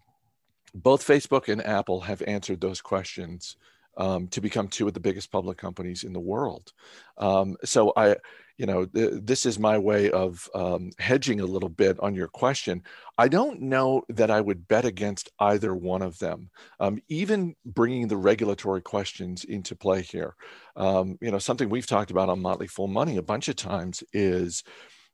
Both 0.75 1.07
Facebook 1.07 1.49
and 1.49 1.65
Apple 1.67 2.01
have 2.03 2.23
answered 2.23 2.61
those 2.61 2.81
questions 2.81 3.57
um, 3.97 4.29
to 4.29 4.41
become 4.41 4.69
two 4.69 4.87
of 4.87 4.95
the 4.95 5.01
biggest 5.01 5.31
public 5.31 5.59
companies 5.59 6.05
in 6.05 6.13
the 6.13 6.21
world. 6.21 6.73
Um, 7.19 7.57
so 7.65 7.93
I, 7.97 8.17
you 8.57 8.67
know, 8.67 8.85
th- 8.85 9.23
this 9.23 9.47
is 9.47 9.59
my 9.59 9.79
way 9.79 10.11
of 10.11 10.49
um, 10.55 10.91
hedging 10.99 11.41
a 11.41 11.47
little 11.47 11.69
bit 11.69 11.99
on 12.01 12.15
your 12.15 12.29
question. 12.29 12.83
I 13.17 13.29
don't 13.29 13.63
know 13.63 14.03
that 14.11 14.31
I 14.31 14.41
would 14.41 14.69
bet 14.69 14.85
against 14.85 15.31
either 15.39 15.75
one 15.75 16.03
of 16.03 16.19
them, 16.19 16.51
um, 16.79 17.01
even 17.09 17.55
bringing 17.65 18.09
the 18.09 18.17
regulatory 18.17 18.83
questions 18.83 19.45
into 19.45 19.75
play 19.75 20.03
here. 20.03 20.35
Um, 20.77 21.17
you 21.21 21.31
know, 21.31 21.39
something 21.39 21.69
we've 21.69 21.87
talked 21.87 22.11
about 22.11 22.29
on 22.29 22.43
Motley 22.43 22.67
Fool 22.67 22.89
Money 22.89 23.17
a 23.17 23.23
bunch 23.23 23.49
of 23.49 23.57
times 23.57 24.05
is 24.13 24.63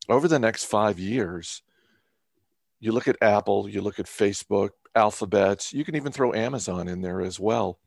over 0.08 0.28
the 0.28 0.38
next 0.38 0.64
five 0.64 0.98
years. 0.98 1.62
You 2.80 2.92
look 2.92 3.08
at 3.08 3.22
Apple, 3.22 3.68
you 3.68 3.80
look 3.80 3.98
at 3.98 4.06
Facebook, 4.06 4.70
Alphabet, 4.94 5.72
you 5.72 5.84
can 5.84 5.94
even 5.94 6.12
throw 6.12 6.32
Amazon 6.34 6.88
in 6.88 7.00
there 7.00 7.20
as 7.20 7.38
well 7.38 7.78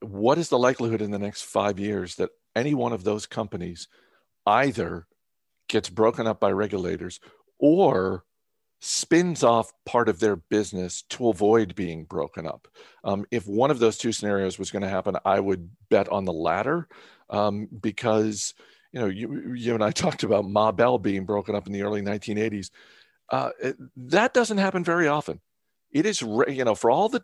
what 0.00 0.38
is 0.38 0.48
the 0.48 0.58
likelihood 0.58 1.02
in 1.02 1.10
the 1.10 1.18
next 1.18 1.42
five 1.42 1.78
years 1.78 2.16
that 2.16 2.30
any 2.54 2.74
one 2.74 2.92
of 2.92 3.04
those 3.04 3.26
companies 3.26 3.88
either 4.46 5.06
gets 5.68 5.90
broken 5.90 6.26
up 6.26 6.40
by 6.40 6.50
regulators 6.50 7.20
or 7.58 8.24
spins 8.80 9.42
off 9.42 9.72
part 9.84 10.08
of 10.08 10.20
their 10.20 10.36
business 10.36 11.02
to 11.02 11.28
avoid 11.28 11.74
being 11.74 12.04
broken 12.04 12.46
up. 12.46 12.68
Um, 13.04 13.24
if 13.30 13.46
one 13.46 13.70
of 13.70 13.78
those 13.78 13.98
two 13.98 14.12
scenarios 14.12 14.58
was 14.58 14.70
going 14.70 14.82
to 14.82 14.88
happen, 14.88 15.16
I 15.24 15.40
would 15.40 15.70
bet 15.90 16.08
on 16.08 16.24
the 16.24 16.32
latter 16.32 16.88
um, 17.30 17.68
because 17.80 18.54
you 18.92 19.00
know 19.00 19.06
you, 19.06 19.54
you 19.54 19.74
and 19.74 19.82
I 19.82 19.90
talked 19.92 20.22
about 20.22 20.48
Ma 20.48 20.72
Bell 20.72 20.98
being 20.98 21.24
broken 21.24 21.54
up 21.54 21.66
in 21.66 21.72
the 21.72 21.82
early 21.82 22.02
1980s. 22.02 22.70
Uh, 23.30 23.50
it, 23.62 23.76
that 23.96 24.32
doesn't 24.32 24.58
happen 24.58 24.84
very 24.84 25.08
often. 25.08 25.40
It 25.90 26.06
is 26.06 26.20
you 26.20 26.64
know 26.64 26.74
for 26.74 26.90
all 26.90 27.08
the 27.08 27.22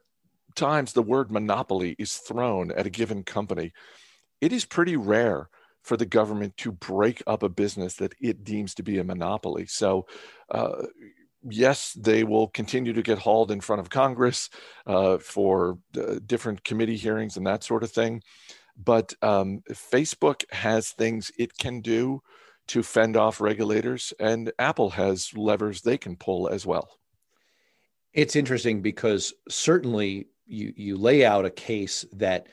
times 0.54 0.92
the 0.92 1.02
word 1.02 1.30
monopoly 1.30 1.96
is 1.99 2.16
thrown 2.16 2.70
at 2.73 2.87
a 2.87 2.90
given 2.90 3.23
company, 3.23 3.73
it 4.40 4.52
is 4.52 4.64
pretty 4.64 4.96
rare 4.96 5.49
for 5.82 5.96
the 5.96 6.06
government 6.06 6.56
to 6.56 6.73
break 6.73 7.23
up 7.26 7.42
a 7.42 7.49
business 7.49 7.94
that 7.96 8.14
it 8.20 8.42
deems 8.42 8.75
to 8.75 8.82
be 8.82 8.99
a 8.99 9.04
monopoly. 9.04 9.66
So, 9.66 10.06
uh, 10.50 10.87
yes, 11.49 11.92
they 11.92 12.25
will 12.25 12.49
continue 12.49 12.94
to 12.94 13.02
get 13.02 13.18
hauled 13.18 13.50
in 13.50 13.61
front 13.61 13.80
of 13.80 13.90
Congress 13.90 14.49
uh, 14.87 15.18
for 15.18 15.78
uh, 15.96 16.20
different 16.25 16.64
committee 16.64 16.96
hearings 16.96 17.37
and 17.37 17.46
that 17.46 17.64
sort 17.64 17.82
of 17.82 17.92
thing. 17.92 18.23
But 18.76 19.12
um, 19.23 19.62
Facebook 19.70 20.50
has 20.52 20.90
things 20.90 21.30
it 21.38 21.56
can 21.58 21.80
do 21.80 22.23
to 22.68 22.82
fend 22.82 23.16
off 23.16 23.40
regulators, 23.40 24.14
and 24.18 24.50
Apple 24.58 24.90
has 24.90 25.37
levers 25.37 25.82
they 25.82 25.99
can 25.99 26.16
pull 26.16 26.49
as 26.49 26.64
well. 26.64 26.88
It's 28.14 28.37
interesting 28.37 28.80
because 28.80 29.34
certainly 29.50 30.28
you 30.47 30.73
you 30.77 30.97
lay 30.97 31.25
out 31.25 31.45
a 31.45 31.51
case 31.51 32.05
that 32.13 32.47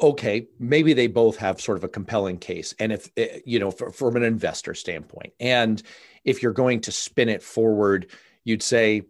okay 0.00 0.46
maybe 0.58 0.92
they 0.92 1.06
both 1.06 1.36
have 1.36 1.60
sort 1.60 1.78
of 1.78 1.84
a 1.84 1.88
compelling 1.88 2.38
case. 2.38 2.74
And 2.78 2.92
if 2.92 3.10
eh, 3.16 3.40
you 3.44 3.58
know 3.58 3.70
for, 3.70 3.90
from 3.90 4.16
an 4.16 4.22
investor 4.22 4.74
standpoint 4.74 5.32
and 5.40 5.82
if 6.24 6.42
you're 6.42 6.52
going 6.52 6.80
to 6.82 6.92
spin 6.92 7.28
it 7.28 7.42
forward 7.42 8.10
you'd 8.44 8.62
say 8.62 9.02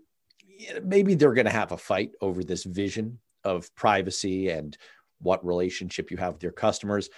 maybe 0.83 1.15
they're 1.15 1.35
going 1.35 1.47
to 1.47 1.51
have 1.51 1.73
a 1.73 1.77
fight 1.77 2.13
over 2.21 2.43
this 2.43 2.65
vision 2.65 3.19
of 3.45 3.75
privacy 3.75 4.49
and 4.49 4.77
what 5.21 5.45
relationship 5.45 6.11
you 6.11 6.17
have 6.17 6.35
with 6.35 6.43
your 6.43 6.53
customers. 6.53 7.11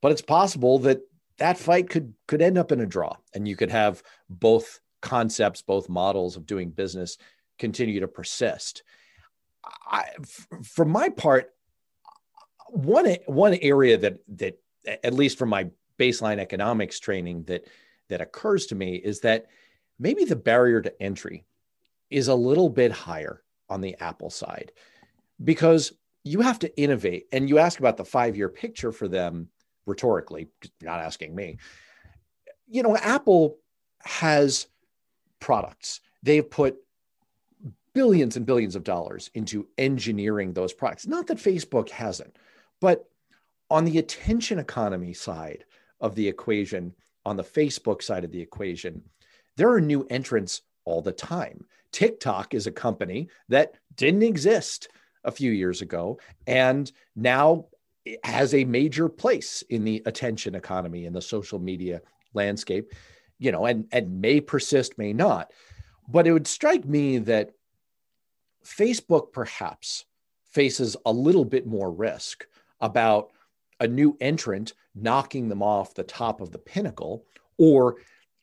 But 0.00 0.12
it's 0.12 0.22
possible 0.22 0.78
that 0.80 1.00
that 1.38 1.58
fight 1.58 1.88
could 1.88 2.14
could 2.26 2.42
end 2.42 2.58
up 2.58 2.72
in 2.72 2.80
a 2.80 2.86
draw 2.86 3.16
and 3.34 3.46
you 3.46 3.56
could 3.56 3.70
have 3.70 4.02
both 4.28 4.80
concepts 5.00 5.62
both 5.62 5.88
models 5.88 6.36
of 6.36 6.46
doing 6.46 6.70
business 6.70 7.16
continue 7.58 8.00
to 8.00 8.08
persist 8.08 8.82
I, 9.64 10.04
for 10.62 10.84
my 10.84 11.08
part, 11.08 11.52
one 12.68 13.16
one 13.26 13.54
area 13.54 13.96
that 13.98 14.18
that 14.36 14.60
at 15.02 15.14
least 15.14 15.38
from 15.38 15.48
my 15.48 15.68
baseline 15.98 16.38
economics 16.38 17.00
training 17.00 17.44
that 17.44 17.66
that 18.08 18.20
occurs 18.20 18.66
to 18.66 18.74
me 18.74 18.96
is 18.96 19.20
that 19.20 19.46
maybe 19.98 20.24
the 20.24 20.36
barrier 20.36 20.80
to 20.80 21.02
entry 21.02 21.44
is 22.10 22.28
a 22.28 22.34
little 22.34 22.68
bit 22.68 22.92
higher 22.92 23.42
on 23.68 23.80
the 23.80 23.96
Apple 24.00 24.30
side 24.30 24.72
because 25.42 25.92
you 26.24 26.40
have 26.40 26.58
to 26.60 26.80
innovate. 26.80 27.26
And 27.32 27.48
you 27.48 27.58
ask 27.58 27.78
about 27.78 27.96
the 27.96 28.04
five 28.04 28.36
year 28.36 28.48
picture 28.48 28.92
for 28.92 29.08
them 29.08 29.48
rhetorically, 29.86 30.48
not 30.82 31.00
asking 31.00 31.34
me. 31.34 31.58
You 32.66 32.82
know, 32.82 32.96
Apple 32.96 33.58
has 34.02 34.66
products. 35.40 36.00
They've 36.22 36.48
put 36.48 36.76
billions 37.98 38.36
and 38.36 38.46
billions 38.46 38.76
of 38.76 38.84
dollars 38.84 39.28
into 39.34 39.66
engineering 39.76 40.52
those 40.52 40.72
products. 40.72 41.08
Not 41.08 41.26
that 41.26 41.38
Facebook 41.38 41.90
hasn't, 41.90 42.36
but 42.80 43.10
on 43.70 43.84
the 43.84 43.98
attention 43.98 44.60
economy 44.60 45.12
side 45.12 45.64
of 46.00 46.14
the 46.14 46.28
equation, 46.28 46.94
on 47.26 47.36
the 47.36 47.42
Facebook 47.42 48.00
side 48.00 48.22
of 48.22 48.30
the 48.30 48.40
equation, 48.40 49.02
there 49.56 49.68
are 49.70 49.80
new 49.80 50.06
entrants 50.10 50.62
all 50.84 51.02
the 51.02 51.10
time. 51.10 51.64
TikTok 51.90 52.54
is 52.54 52.68
a 52.68 52.70
company 52.70 53.30
that 53.48 53.74
didn't 53.96 54.22
exist 54.22 54.90
a 55.24 55.32
few 55.32 55.50
years 55.50 55.82
ago 55.82 56.20
and 56.46 56.92
now 57.16 57.66
has 58.22 58.54
a 58.54 58.64
major 58.64 59.08
place 59.08 59.64
in 59.70 59.82
the 59.82 60.04
attention 60.06 60.54
economy 60.54 61.04
in 61.04 61.12
the 61.12 61.20
social 61.20 61.58
media 61.58 62.00
landscape, 62.32 62.94
you 63.40 63.50
know, 63.50 63.66
and, 63.66 63.88
and 63.90 64.20
may 64.20 64.40
persist, 64.40 64.98
may 64.98 65.12
not. 65.12 65.50
But 66.06 66.28
it 66.28 66.32
would 66.32 66.46
strike 66.46 66.84
me 66.84 67.18
that 67.18 67.54
Facebook 68.68 69.32
perhaps 69.32 70.04
faces 70.44 70.96
a 71.06 71.12
little 71.12 71.44
bit 71.44 71.66
more 71.66 71.90
risk 71.90 72.46
about 72.80 73.30
a 73.80 73.86
new 73.86 74.16
entrant 74.20 74.74
knocking 74.94 75.48
them 75.48 75.62
off 75.62 75.94
the 75.94 76.02
top 76.02 76.40
of 76.40 76.50
the 76.50 76.58
pinnacle 76.58 77.24
or 77.58 77.96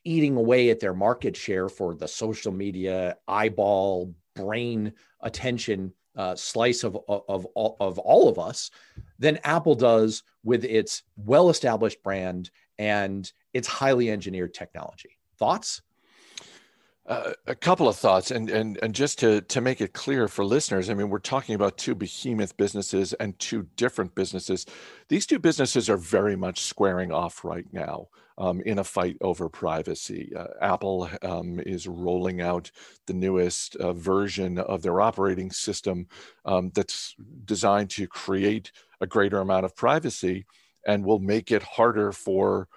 eating 0.03 0.35
away 0.37 0.69
at 0.69 0.79
their 0.79 0.93
market 0.93 1.35
share 1.35 1.67
for 1.67 1.95
the 1.95 2.07
social 2.07 2.51
media 2.51 3.17
eyeball 3.27 4.13
brain 4.35 4.93
attention 5.21 5.91
uh, 6.15 6.35
slice 6.35 6.83
of, 6.83 6.97
of, 7.09 7.23
of, 7.27 7.75
of 7.79 7.99
all 7.99 8.29
of 8.29 8.39
us 8.39 8.71
than 9.19 9.39
Apple 9.43 9.75
does 9.75 10.23
with 10.43 10.63
its 10.63 11.03
well 11.17 11.49
established 11.49 12.01
brand 12.03 12.49
and 12.77 13.31
its 13.53 13.67
highly 13.67 14.09
engineered 14.09 14.53
technology. 14.53 15.17
Thoughts? 15.37 15.81
Uh, 17.07 17.33
a 17.45 17.53
couple 17.53 17.87
of 17.87 17.95
thoughts, 17.95 18.31
and 18.31 18.49
and 18.49 18.79
and 18.81 18.95
just 18.95 19.19
to 19.19 19.39
to 19.41 19.61
make 19.61 19.79
it 19.79 19.93
clear 19.93 20.27
for 20.27 20.43
listeners, 20.43 20.89
I 20.89 20.95
mean, 20.95 21.09
we're 21.09 21.19
talking 21.19 21.53
about 21.53 21.77
two 21.77 21.93
behemoth 21.93 22.57
businesses 22.57 23.13
and 23.13 23.37
two 23.37 23.67
different 23.75 24.15
businesses. 24.15 24.65
These 25.07 25.27
two 25.27 25.37
businesses 25.37 25.87
are 25.87 25.97
very 25.97 26.35
much 26.35 26.61
squaring 26.61 27.11
off 27.11 27.45
right 27.45 27.67
now 27.71 28.07
um, 28.39 28.59
in 28.61 28.79
a 28.79 28.83
fight 28.83 29.17
over 29.21 29.49
privacy. 29.49 30.31
Uh, 30.35 30.47
Apple 30.61 31.07
um, 31.21 31.59
is 31.59 31.87
rolling 31.87 32.41
out 32.41 32.71
the 33.05 33.13
newest 33.13 33.75
uh, 33.75 33.93
version 33.93 34.57
of 34.57 34.81
their 34.81 34.99
operating 34.99 35.51
system 35.51 36.07
um, 36.43 36.71
that's 36.73 37.15
designed 37.45 37.91
to 37.91 38.07
create 38.07 38.71
a 38.99 39.05
greater 39.05 39.39
amount 39.39 39.65
of 39.65 39.75
privacy 39.75 40.45
and 40.87 41.05
will 41.05 41.19
make 41.19 41.51
it 41.51 41.61
harder 41.61 42.11
for 42.11 42.67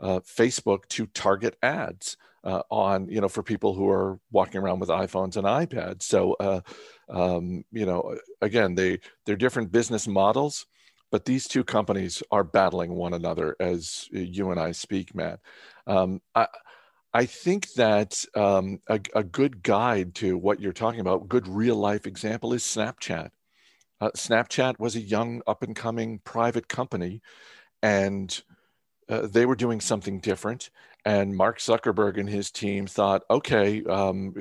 uh, 0.00 0.20
Facebook 0.20 0.86
to 0.88 1.06
target 1.06 1.56
ads 1.62 2.16
uh, 2.44 2.62
on 2.70 3.08
you 3.08 3.20
know 3.20 3.28
for 3.28 3.42
people 3.42 3.74
who 3.74 3.88
are 3.88 4.18
walking 4.30 4.60
around 4.60 4.80
with 4.80 4.88
iPhones 4.88 5.36
and 5.36 5.46
iPads. 5.46 6.02
So 6.02 6.34
uh, 6.40 6.60
um, 7.08 7.64
you 7.72 7.86
know 7.86 8.16
again 8.40 8.74
they 8.74 9.00
they're 9.26 9.36
different 9.36 9.72
business 9.72 10.06
models, 10.06 10.66
but 11.10 11.24
these 11.24 11.48
two 11.48 11.64
companies 11.64 12.22
are 12.30 12.44
battling 12.44 12.94
one 12.94 13.14
another 13.14 13.56
as 13.60 14.08
you 14.10 14.50
and 14.50 14.60
I 14.60 14.72
speak, 14.72 15.14
Matt. 15.14 15.40
Um, 15.86 16.20
I, 16.34 16.46
I 17.14 17.26
think 17.26 17.72
that 17.72 18.22
um, 18.34 18.80
a, 18.88 19.00
a, 19.14 19.24
good 19.24 19.62
guide 19.62 20.14
to 20.16 20.36
what 20.36 20.60
you're 20.60 20.74
talking 20.74 21.00
about, 21.00 21.28
good 21.28 21.48
real 21.48 21.76
life 21.76 22.06
example, 22.06 22.52
is 22.52 22.62
Snapchat. 22.62 23.30
Uh, 24.00 24.10
Snapchat 24.14 24.78
was 24.78 24.94
a 24.94 25.00
young, 25.00 25.40
up 25.46 25.62
and 25.62 25.74
coming 25.74 26.20
private 26.22 26.68
company, 26.68 27.22
and 27.82 28.42
uh, 29.08 29.26
they 29.26 29.46
were 29.46 29.56
doing 29.56 29.80
something 29.80 30.20
different. 30.20 30.70
And 31.04 31.36
Mark 31.36 31.58
Zuckerberg 31.58 32.18
and 32.18 32.28
his 32.28 32.50
team 32.50 32.86
thought, 32.86 33.22
okay, 33.30 33.82
um, 33.84 34.34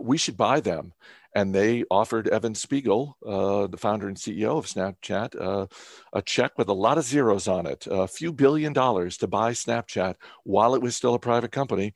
we 0.00 0.16
should 0.16 0.36
buy 0.36 0.60
them. 0.60 0.92
And 1.34 1.54
they 1.54 1.84
offered 1.90 2.28
Evan 2.28 2.54
Spiegel, 2.54 3.16
uh, 3.26 3.66
the 3.66 3.76
founder 3.76 4.08
and 4.08 4.16
CEO 4.16 4.56
of 4.56 4.66
Snapchat, 4.66 5.40
uh, 5.40 5.66
a 6.12 6.22
check 6.22 6.56
with 6.56 6.68
a 6.68 6.72
lot 6.72 6.98
of 6.98 7.04
zeros 7.04 7.46
on 7.46 7.66
it, 7.66 7.86
a 7.90 8.08
few 8.08 8.32
billion 8.32 8.72
dollars 8.72 9.18
to 9.18 9.26
buy 9.26 9.52
Snapchat 9.52 10.14
while 10.44 10.74
it 10.74 10.80
was 10.80 10.96
still 10.96 11.14
a 11.14 11.18
private 11.18 11.52
company. 11.52 11.94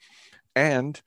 And 0.54 1.00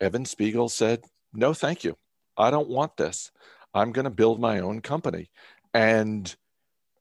Evan 0.00 0.24
Spiegel 0.24 0.68
said, 0.68 1.04
no, 1.32 1.52
thank 1.52 1.84
you. 1.84 1.96
I 2.36 2.50
don't 2.50 2.68
want 2.68 2.96
this. 2.96 3.30
I'm 3.74 3.92
going 3.92 4.04
to 4.04 4.10
build 4.10 4.40
my 4.40 4.60
own 4.60 4.80
company. 4.80 5.30
And 5.74 6.34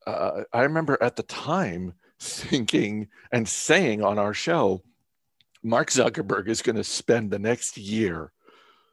uh, 0.06 0.44
I 0.52 0.64
remember 0.64 0.98
at 1.02 1.16
the 1.16 1.24
time 1.24 1.94
thinking 2.20 3.08
and 3.32 3.48
saying 3.48 4.04
on 4.04 4.18
our 4.18 4.34
show, 4.34 4.84
Mark 5.64 5.90
Zuckerberg 5.90 6.48
is 6.48 6.62
going 6.62 6.76
to 6.76 6.84
spend 6.84 7.32
the 7.32 7.40
next 7.40 7.78
year 7.78 8.32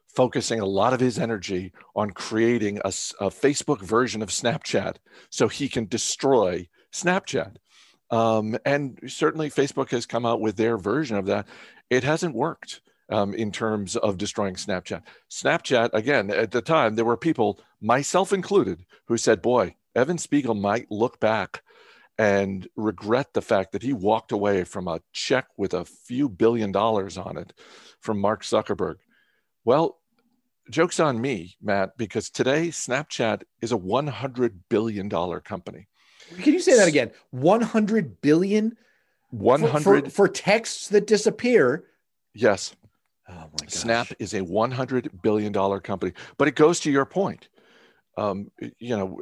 focusing 0.07 0.59
a 0.59 0.65
lot 0.65 0.93
of 0.93 0.99
his 0.99 1.19
energy 1.19 1.73
on 1.95 2.11
creating 2.11 2.77
a, 2.79 2.89
a 3.19 3.29
Facebook 3.29 3.81
version 3.81 4.21
of 4.21 4.29
Snapchat 4.29 4.95
so 5.29 5.47
he 5.47 5.67
can 5.67 5.85
destroy 5.87 6.67
Snapchat. 6.91 7.57
Um, 8.11 8.57
and 8.65 8.99
certainly 9.07 9.49
Facebook 9.49 9.89
has 9.91 10.05
come 10.05 10.25
out 10.25 10.39
with 10.39 10.55
their 10.55 10.77
version 10.77 11.17
of 11.17 11.25
that. 11.25 11.47
It 11.89 12.03
hasn't 12.03 12.35
worked 12.35 12.81
um, 13.09 13.33
in 13.33 13.51
terms 13.51 13.95
of 13.95 14.17
destroying 14.17 14.55
Snapchat. 14.55 15.01
Snapchat, 15.29 15.89
again, 15.93 16.31
at 16.31 16.51
the 16.51 16.61
time, 16.61 16.95
there 16.95 17.05
were 17.05 17.17
people, 17.17 17.59
myself 17.81 18.31
included, 18.31 18.85
who 19.05 19.17
said, 19.17 19.41
boy, 19.41 19.75
Evan 19.95 20.17
Spiegel 20.17 20.55
might 20.55 20.89
look 20.89 21.19
back 21.19 21.61
and 22.17 22.67
regret 22.75 23.33
the 23.33 23.41
fact 23.41 23.71
that 23.71 23.83
he 23.83 23.93
walked 23.93 24.31
away 24.31 24.63
from 24.63 24.87
a 24.87 25.01
check 25.11 25.47
with 25.57 25.73
a 25.73 25.85
few 25.85 26.29
billion 26.29 26.71
dollars 26.71 27.17
on 27.17 27.37
it 27.37 27.53
from 27.99 28.19
Mark 28.19 28.43
Zuckerberg. 28.43 28.95
Well, 29.65 29.99
joke's 30.69 30.99
on 30.99 31.19
me, 31.19 31.57
Matt, 31.61 31.97
because 31.97 32.29
today 32.29 32.69
Snapchat 32.69 33.43
is 33.61 33.71
a 33.71 33.77
$100 33.77 34.53
billion 34.69 35.09
company. 35.09 35.87
Can 36.41 36.53
you 36.53 36.59
say 36.59 36.75
that 36.77 36.87
again? 36.87 37.11
100 37.31 38.21
billion? 38.21 38.77
100 39.31 39.83
for, 39.83 40.01
for, 40.01 40.09
for 40.09 40.27
texts 40.27 40.87
that 40.89 41.07
disappear. 41.07 41.85
Yes. 42.33 42.75
Oh. 43.27 43.49
Snap 43.67 44.07
is 44.19 44.33
a 44.33 44.41
$100 44.41 45.21
billion 45.21 45.53
company. 45.81 46.13
But 46.37 46.47
it 46.47 46.55
goes 46.55 46.79
to 46.81 46.91
your 46.91 47.05
point 47.05 47.49
um, 48.17 48.51
you 48.79 48.95
know, 48.95 49.19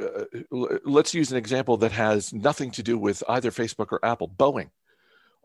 uh, 0.51 0.77
let's 0.85 1.13
use 1.13 1.31
an 1.31 1.37
example 1.37 1.77
that 1.77 1.91
has 1.91 2.33
nothing 2.33 2.71
to 2.71 2.83
do 2.83 2.97
with 2.97 3.23
either 3.27 3.51
Facebook 3.51 3.91
or 3.91 4.03
Apple. 4.05 4.29
Boeing. 4.29 4.69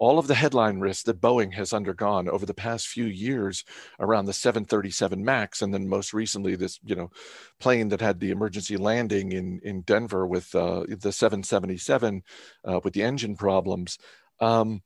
All 0.01 0.21
of 0.21 0.29
the 0.29 0.35
headline 0.37 0.79
risks 0.79 1.03
that 1.05 1.21
Boeing 1.21 1.53
has 1.55 1.73
undergone 1.73 2.29
over 2.29 2.47
the 2.47 2.55
past 2.55 2.87
few 2.87 3.07
years 3.07 3.65
around 3.99 4.27
the 4.27 4.33
737 4.33 5.25
Max, 5.25 5.61
and 5.61 5.75
then 5.75 5.89
most 5.89 6.15
recently 6.15 6.55
this, 6.55 6.79
you 6.85 6.95
know, 6.95 7.11
plane 7.59 7.89
that 7.89 8.01
had 8.01 8.21
the 8.21 8.31
emergency 8.31 8.77
landing 8.77 9.33
in 9.33 9.61
in 9.65 9.81
Denver 9.81 10.25
with 10.25 10.55
uh, 10.55 10.85
the 10.89 11.11
777 11.11 12.23
uh, 12.65 12.81
with 12.85 12.95
the 12.95 13.03
engine 13.03 13.35
problems. 13.35 13.99
Um, 14.39 14.83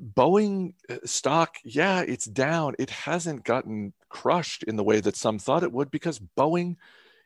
Boeing 0.00 0.74
uh, 0.88 0.96
stock, 1.04 1.56
yeah, 1.64 2.00
it's 2.00 2.26
down. 2.26 2.74
It 2.78 2.88
hasn't 2.88 3.44
gotten 3.44 3.92
crushed 4.08 4.62
in 4.62 4.76
the 4.76 4.84
way 4.84 5.00
that 5.00 5.16
some 5.16 5.38
thought 5.38 5.64
it 5.64 5.72
would 5.72 5.90
because 5.90 6.20
Boeing 6.36 6.76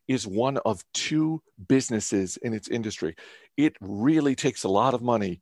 is 0.08 0.26
one 0.26 0.58
of 0.58 0.84
two 0.92 1.42
businesses 1.68 2.36
in 2.38 2.52
its 2.52 2.68
industry. 2.68 3.16
It 3.56 3.76
really 3.80 4.34
takes 4.34 4.64
a 4.64 4.68
lot 4.68 4.94
of 4.94 5.02
money 5.02 5.40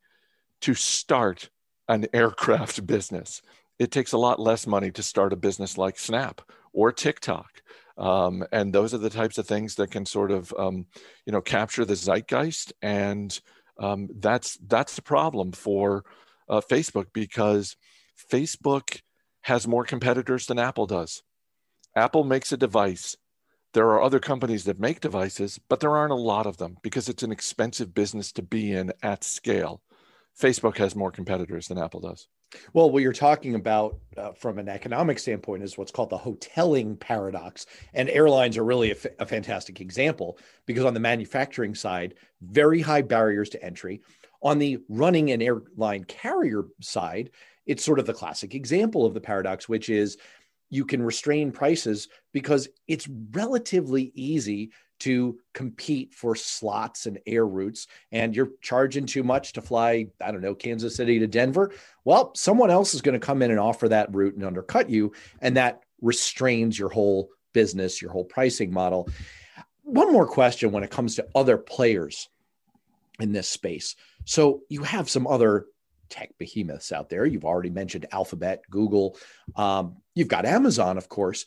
to 0.63 0.75
start 0.75 1.51
an 1.89 2.07
aircraft 2.13 2.87
business. 2.87 3.43
It 3.79 3.91
takes 3.91 4.13
a 4.13 4.19
lot 4.19 4.41
less 4.41 4.67
money 4.67 4.91
to 4.93 5.03
start 5.03 5.33
a 5.33 5.37
business 5.37 5.77
like 5.77 5.99
Snap 5.99 6.41
or 6.73 6.93
TikTok. 6.93 7.63
Um, 7.97 8.45
and 8.53 8.73
those 8.73 8.95
are 8.95 8.99
the 8.99 9.11
types 9.11 9.39
of 9.39 9.47
things 9.47 9.77
that 9.77 9.91
can 9.91 10.07
sort 10.07 10.31
of, 10.31 10.53
um, 10.59 10.87
you 11.27 11.33
know, 11.33 11.41
capture 11.41 11.85
the 11.85 11.95
zeitgeist. 11.95 12.73
And 12.83 13.39
um, 13.79 14.09
that's 14.19 14.59
that's 14.67 14.97
the 14.97 15.03
problem 15.03 15.53
for 15.53 16.05
uh, 16.49 16.61
Facebook 16.61 17.07
because 17.13 17.77
Facebook 18.31 19.01
has 19.43 19.69
more 19.69 19.85
competitors 19.85 20.47
than 20.47 20.59
Apple 20.59 20.87
does. 20.87 21.23
Apple 21.95 22.25
makes 22.25 22.51
a 22.53 22.57
device 22.57 23.17
there 23.75 23.89
are 23.89 24.03
other 24.03 24.21
companies 24.21 24.65
that 24.65 24.81
make 24.81 25.01
devices, 25.01 25.61
but 25.69 25.81
there 25.81 25.97
aren't 25.97 26.13
a 26.13 26.17
lot 26.17 26.47
of 26.47 26.57
them 26.57 26.79
because 26.83 27.09
it's 27.09 27.23
an 27.23 27.33
expensive 27.33 27.93
business 27.93 28.33
to 28.33 28.43
be 28.43 28.73
in 28.73 28.93
at 29.03 29.23
scale. 29.25 29.83
Facebook 30.41 30.79
has 30.79 30.97
more 30.97 31.11
competitors 31.11 31.69
than 31.69 31.79
Apple 31.79 32.01
does. 32.01 32.29
Well, 32.73 32.91
what 32.91 33.03
you're 33.03 33.13
talking 33.13 33.57
about 33.57 33.99
uh, 34.17 34.33
from 34.33 34.59
an 34.59 34.69
economic 34.69 35.19
standpoint 35.19 35.65
is 35.65 35.77
what's 35.77 35.91
called 35.91 36.11
the 36.11 36.19
Hotelling 36.19 36.97
paradox. 36.97 37.67
And 37.93 38.09
airlines 38.09 38.57
are 38.57 38.65
really 38.65 38.91
a, 38.91 38.95
f- 38.95 39.07
a 39.19 39.27
fantastic 39.27 39.81
example 39.81 40.39
because 40.67 40.85
on 40.85 40.95
the 40.95 41.01
manufacturing 41.01 41.75
side, 41.75 42.15
very 42.41 42.81
high 42.81 43.03
barriers 43.03 43.51
to 43.51 43.65
entry. 43.65 44.03
On 44.41 44.59
the 44.59 44.79
running 44.89 45.33
an 45.33 45.43
airline 45.43 46.05
carrier 46.05 46.65
side, 46.81 47.31
it's 47.67 47.85
sort 47.85 47.99
of 47.99 48.07
the 48.07 48.15
classic 48.15 48.55
example 48.55 49.05
of 49.05 49.15
the 49.15 49.21
paradox, 49.21 49.69
which 49.69 49.89
is 49.89 50.17
you 50.75 50.85
can 50.85 51.03
restrain 51.03 51.53
prices 51.53 52.09
because 52.33 52.69
it's 52.89 53.09
relatively 53.31 54.11
easy 54.15 54.71
to 55.01 55.39
compete 55.53 56.15
for 56.15 56.35
slots 56.35 57.07
and 57.07 57.19
air 57.27 57.47
routes 57.47 57.87
and 58.11 58.35
you're 58.35 58.51
charging 58.61 59.07
too 59.07 59.23
much 59.23 59.53
to 59.53 59.63
fly 59.63 60.07
i 60.21 60.33
don't 60.33 60.41
know 60.41 60.55
kansas 60.55 60.97
city 60.97 61.19
to 61.19 61.27
denver. 61.27 61.73
Well 62.05 62.33
someone 62.35 62.71
else 62.71 62.95
is 62.95 63.03
going 63.03 63.19
to 63.19 63.25
come 63.25 63.43
in 63.43 63.51
and 63.51 63.61
offer 63.61 63.89
that 63.89 64.15
route 64.15 64.35
and 64.35 64.45
undercut 64.45 64.91
you 64.91 65.13
and 65.41 65.57
that 65.57 65.81
restrains 66.01 66.79
your 66.79 66.89
whole 66.89 67.29
business 67.53 68.03
your 68.03 68.11
whole 68.11 68.25
pricing 68.25 68.73
model. 68.73 69.09
One 69.83 70.13
more 70.13 70.27
question 70.27 70.73
when 70.73 70.83
it 70.83 70.91
comes 70.91 71.17
to 71.17 71.27
other 71.35 71.57
players 71.57 72.29
in 73.21 73.33
this 73.33 73.49
space. 73.49 73.95
So 74.25 74.63
you 74.69 74.83
have 74.83 75.09
some 75.09 75.27
other 75.27 75.67
tech 76.09 76.37
behemoths 76.39 76.93
out 76.93 77.09
there. 77.09 77.27
You've 77.27 77.45
already 77.45 77.71
mentioned 77.71 78.07
Alphabet, 78.13 78.63
Google. 78.71 79.17
Um, 79.57 79.97
you've 80.15 80.29
got 80.29 80.47
Amazon, 80.47 80.99
of 80.99 81.09
course. 81.09 81.47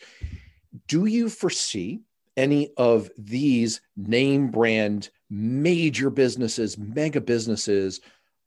Do 0.88 1.06
you 1.06 1.30
foresee 1.30 2.02
any 2.36 2.72
of 2.78 3.10
these 3.18 3.82
name 3.96 4.52
brand 4.52 5.10
major 5.30 6.10
businesses, 6.10 6.78
mega 6.78 7.22
businesses 7.22 8.02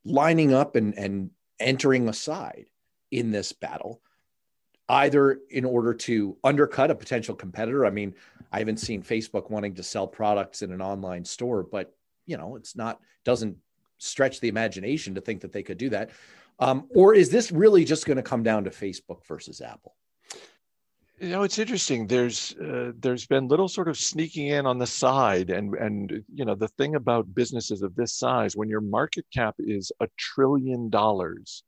lining 0.05 0.55
up 0.55 0.77
and, 0.77 0.96
and 0.96 1.31
entering 1.59 2.09
a 2.09 2.12
side 2.12 2.66
in 3.11 3.31
this 3.31 3.53
battle? 3.53 4.01
Either 4.88 5.38
in 5.51 5.64
order 5.64 5.94
to 5.94 6.37
undercut 6.42 6.90
a 6.90 6.94
potential 6.96 7.35
competitor. 7.35 7.87
I 7.87 7.90
mean, 7.90 8.14
I 8.51 8.59
haven't 8.59 8.79
seen 8.79 9.03
Facebook 9.03 9.49
wanting 9.49 9.75
to 9.77 9.85
sell 9.85 10.09
products 10.09 10.62
in 10.62 10.73
an 10.73 10.83
online 10.83 11.25
store, 11.25 11.62
but 11.62 11.94
you 12.27 12.37
know, 12.37 12.57
it's 12.57 12.77
not 12.77 13.01
doesn't 13.25 13.57
stretch 14.01 14.41
the 14.41 14.49
imagination 14.49 15.15
to 15.15 15.21
think 15.21 15.41
that 15.43 15.53
they 15.53 15.63
could 15.63 15.79
do 15.79 15.91
that. 15.91 16.11
Um, 16.59 16.89
or 16.91 17.15
is 17.15 17.31
this 17.31 17.53
really 17.53 17.85
just 17.85 18.07
going 18.07 18.17
to 18.17 18.23
come 18.23 18.43
down 18.43 18.65
to 18.65 18.71
Facebook 18.71 19.25
versus 19.27 19.61
Apple? 19.61 19.95
You 21.19 21.29
know, 21.29 21.43
it's 21.43 21.59
interesting. 21.59 22.07
There's 22.07 22.55
uh, 22.55 22.93
there's 22.99 23.27
been 23.27 23.47
little 23.47 23.69
sort 23.69 23.89
of 23.89 23.99
sneaking 23.99 24.47
in 24.47 24.65
on 24.65 24.79
the 24.79 24.87
side, 24.87 25.51
and 25.51 25.75
and 25.75 26.25
you 26.35 26.47
know 26.47 26.55
the 26.55 26.69
thing 26.69 26.95
about 26.95 27.35
businesses 27.35 27.83
of 27.83 27.95
this 27.95 28.15
size, 28.15 28.57
when 28.57 28.71
your 28.71 28.81
market 28.81 29.27
cap 29.33 29.55
is 29.59 29.93
a 30.01 30.09
trillion 30.17 30.89
dollars, 30.89 31.63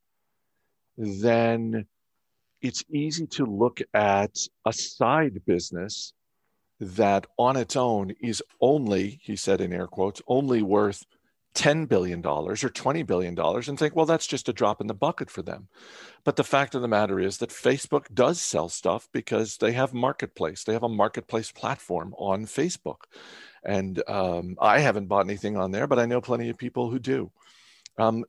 then 0.96 1.86
it's 2.62 2.84
easy 2.90 3.26
to 3.26 3.44
look 3.44 3.82
at 3.92 4.38
a 4.66 4.72
side 4.72 5.44
business 5.44 6.14
that 6.80 7.26
on 7.38 7.56
its 7.56 7.76
own 7.76 8.12
is 8.20 8.42
only, 8.60 9.20
he 9.22 9.36
said 9.36 9.60
in 9.60 9.72
air 9.72 9.86
quotes, 9.86 10.22
only 10.26 10.62
worth 10.62 11.04
$10 11.54 11.88
billion 11.88 12.24
or 12.24 12.54
$20 12.54 13.06
billion 13.06 13.38
and 13.38 13.78
think, 13.78 13.94
well, 13.94 14.06
that's 14.06 14.26
just 14.26 14.48
a 14.48 14.52
drop 14.52 14.80
in 14.80 14.86
the 14.86 14.94
bucket 14.94 15.30
for 15.30 15.42
them. 15.42 15.68
But 16.24 16.36
the 16.36 16.44
fact 16.44 16.74
of 16.74 16.82
the 16.82 16.88
matter 16.88 17.20
is 17.20 17.38
that 17.38 17.50
Facebook 17.50 18.06
does 18.14 18.40
sell 18.40 18.68
stuff 18.68 19.08
because 19.12 19.58
they 19.58 19.72
have 19.72 19.92
marketplace. 19.92 20.64
They 20.64 20.72
have 20.72 20.82
a 20.82 20.88
marketplace 20.88 21.52
platform 21.52 22.14
on 22.16 22.46
Facebook. 22.46 23.04
And 23.64 24.02
um, 24.08 24.56
I 24.60 24.80
haven't 24.80 25.06
bought 25.06 25.26
anything 25.26 25.56
on 25.56 25.70
there, 25.70 25.86
but 25.86 25.98
I 25.98 26.06
know 26.06 26.20
plenty 26.20 26.48
of 26.48 26.56
people 26.58 26.90
who 26.90 26.98
do. 26.98 27.30
Um, 27.98 28.24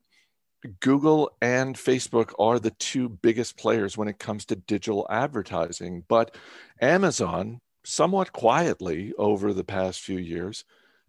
Google 0.79 1.31
and 1.41 1.75
Facebook 1.75 2.33
are 2.39 2.59
the 2.59 2.71
two 2.71 3.09
biggest 3.09 3.57
players 3.57 3.97
when 3.97 4.07
it 4.07 4.19
comes 4.19 4.45
to 4.45 4.55
digital 4.55 5.05
advertising, 5.09 6.03
but 6.07 6.35
Amazon, 6.81 7.59
somewhat 7.83 8.31
quietly 8.31 9.13
over 9.17 9.53
the 9.53 9.63
past 9.63 9.99
few 9.99 10.17
years, 10.17 10.63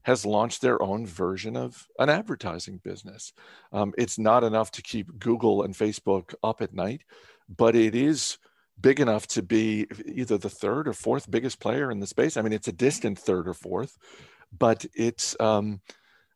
has 0.05 0.25
launched 0.25 0.61
their 0.61 0.81
own 0.83 1.07
version 1.07 1.57
of 1.57 1.87
an 1.99 2.09
advertising 2.09 2.79
business. 2.85 3.33
Um, 3.73 3.93
it's 3.99 4.19
not 4.19 4.45
enough 4.45 4.71
to 4.73 4.83
keep 4.83 5.19
Google 5.19 5.62
and 5.62 5.75
Facebook 5.75 6.35
up 6.43 6.62
at 6.62 6.75
night, 6.75 7.03
but 7.49 7.75
it 7.75 7.95
is 7.95 8.38
big 8.81 9.01
enough 9.01 9.27
to 9.27 9.43
be 9.43 9.87
either 10.07 10.38
the 10.38 10.51
third 10.51 10.88
or 10.88 10.93
fourth 10.93 11.31
biggest 11.31 11.59
player 11.59 11.90
in 11.90 12.01
the 12.01 12.07
space. 12.07 12.37
I 12.37 12.43
mean, 12.43 12.53
it's 12.53 12.69
a 12.69 12.73
distant 12.73 13.19
third 13.19 13.49
or 13.49 13.55
fourth, 13.55 13.97
but 14.57 14.85
it's 14.95 15.37
um, 15.40 15.81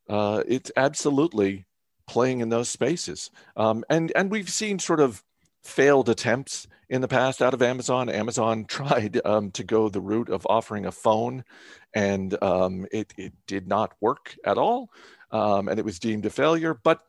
uh, 0.08 0.42
it's 0.46 0.72
absolutely 0.76 1.66
playing 2.06 2.40
in 2.40 2.48
those 2.48 2.70
spaces. 2.70 3.30
Um, 3.56 3.84
and 3.90 4.12
and 4.16 4.30
we've 4.30 4.50
seen 4.50 4.78
sort 4.78 5.00
of 5.00 5.22
failed 5.62 6.08
attempts 6.08 6.66
in 6.88 7.00
the 7.00 7.08
past 7.08 7.42
out 7.42 7.54
of 7.54 7.62
Amazon. 7.62 8.08
Amazon 8.08 8.64
tried 8.68 9.20
um, 9.24 9.50
to 9.52 9.64
go 9.64 9.88
the 9.88 10.00
route 10.00 10.30
of 10.30 10.46
offering 10.48 10.86
a 10.86 10.92
phone, 10.92 11.44
and 11.94 12.40
um, 12.42 12.86
it, 12.92 13.12
it 13.16 13.32
did 13.46 13.68
not 13.68 13.94
work 14.00 14.36
at 14.44 14.58
all. 14.58 14.90
Um, 15.30 15.68
and 15.68 15.78
it 15.78 15.84
was 15.84 15.98
deemed 15.98 16.24
a 16.26 16.30
failure. 16.30 16.74
But 16.74 17.02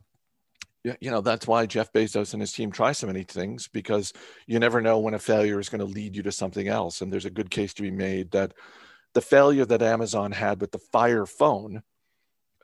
you 0.84 1.12
know 1.12 1.22
that's 1.22 1.48
why 1.48 1.66
Jeff 1.66 1.92
Bezos 1.92 2.34
and 2.34 2.42
his 2.42 2.54
team 2.54 2.72
try 2.72 2.94
so 2.94 3.08
many 3.08 3.24
things 3.24 3.68
because 3.68 4.14
you 4.48 4.60
never 4.60 4.82
know 4.82 5.00
when 5.00 5.14
a 5.14 5.20
failure 5.20 5.60
is 5.60 5.70
going 5.70 5.80
to 5.80 5.86
lead 5.86 6.16
you 6.16 6.24
to 6.24 6.32
something 6.32 6.68
else. 6.68 7.02
And 7.02 7.12
there's 7.12 7.26
a 7.26 7.30
good 7.30 7.50
case 7.50 7.74
to 7.76 7.82
be 7.82 7.92
made 7.92 8.32
that 8.32 8.54
the 9.14 9.22
failure 9.22 9.66
that 9.66 9.82
Amazon 9.82 10.32
had 10.32 10.62
with 10.62 10.72
the 10.72 10.80
Fire 10.80 11.26
phone 11.26 11.84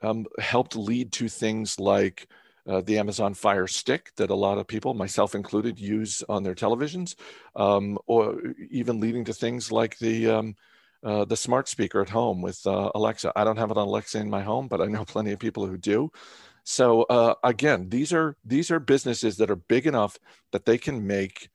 um, 0.02 0.26
helped 0.38 0.76
lead 0.76 1.12
to 1.12 1.28
things 1.28 1.80
like 1.80 2.28
uh, 2.68 2.80
the 2.80 2.98
Amazon 2.98 3.34
Fire 3.34 3.66
Stick 3.66 4.10
that 4.16 4.30
a 4.30 4.34
lot 4.34 4.58
of 4.58 4.66
people, 4.66 4.94
myself 4.94 5.34
included, 5.34 5.78
use 5.78 6.22
on 6.28 6.42
their 6.42 6.54
televisions, 6.54 7.14
um, 7.54 7.98
or 8.06 8.40
even 8.70 9.00
leading 9.00 9.24
to 9.24 9.32
things 9.32 9.70
like 9.70 9.98
the 9.98 10.28
um, 10.28 10.56
uh, 11.04 11.24
the 11.24 11.36
smart 11.36 11.68
speaker 11.68 12.00
at 12.00 12.08
home 12.08 12.42
with 12.42 12.66
uh, 12.66 12.90
Alexa. 12.94 13.32
I 13.36 13.44
don't 13.44 13.58
have 13.58 13.70
it 13.70 13.76
on 13.76 13.86
Alexa 13.86 14.18
in 14.18 14.28
my 14.28 14.42
home, 14.42 14.66
but 14.66 14.80
I 14.80 14.86
know 14.86 15.04
plenty 15.06 15.32
of 15.32 15.38
people 15.38 15.66
who 15.66 15.76
do. 15.76 16.10
So 16.64 17.02
uh, 17.04 17.34
again, 17.44 17.88
these 17.88 18.12
are 18.12 18.36
these 18.44 18.70
are 18.70 18.80
businesses 18.80 19.36
that 19.36 19.50
are 19.50 19.56
big 19.56 19.86
enough 19.86 20.18
that 20.50 20.64
they 20.64 20.78
can 20.78 21.06
make 21.06 21.48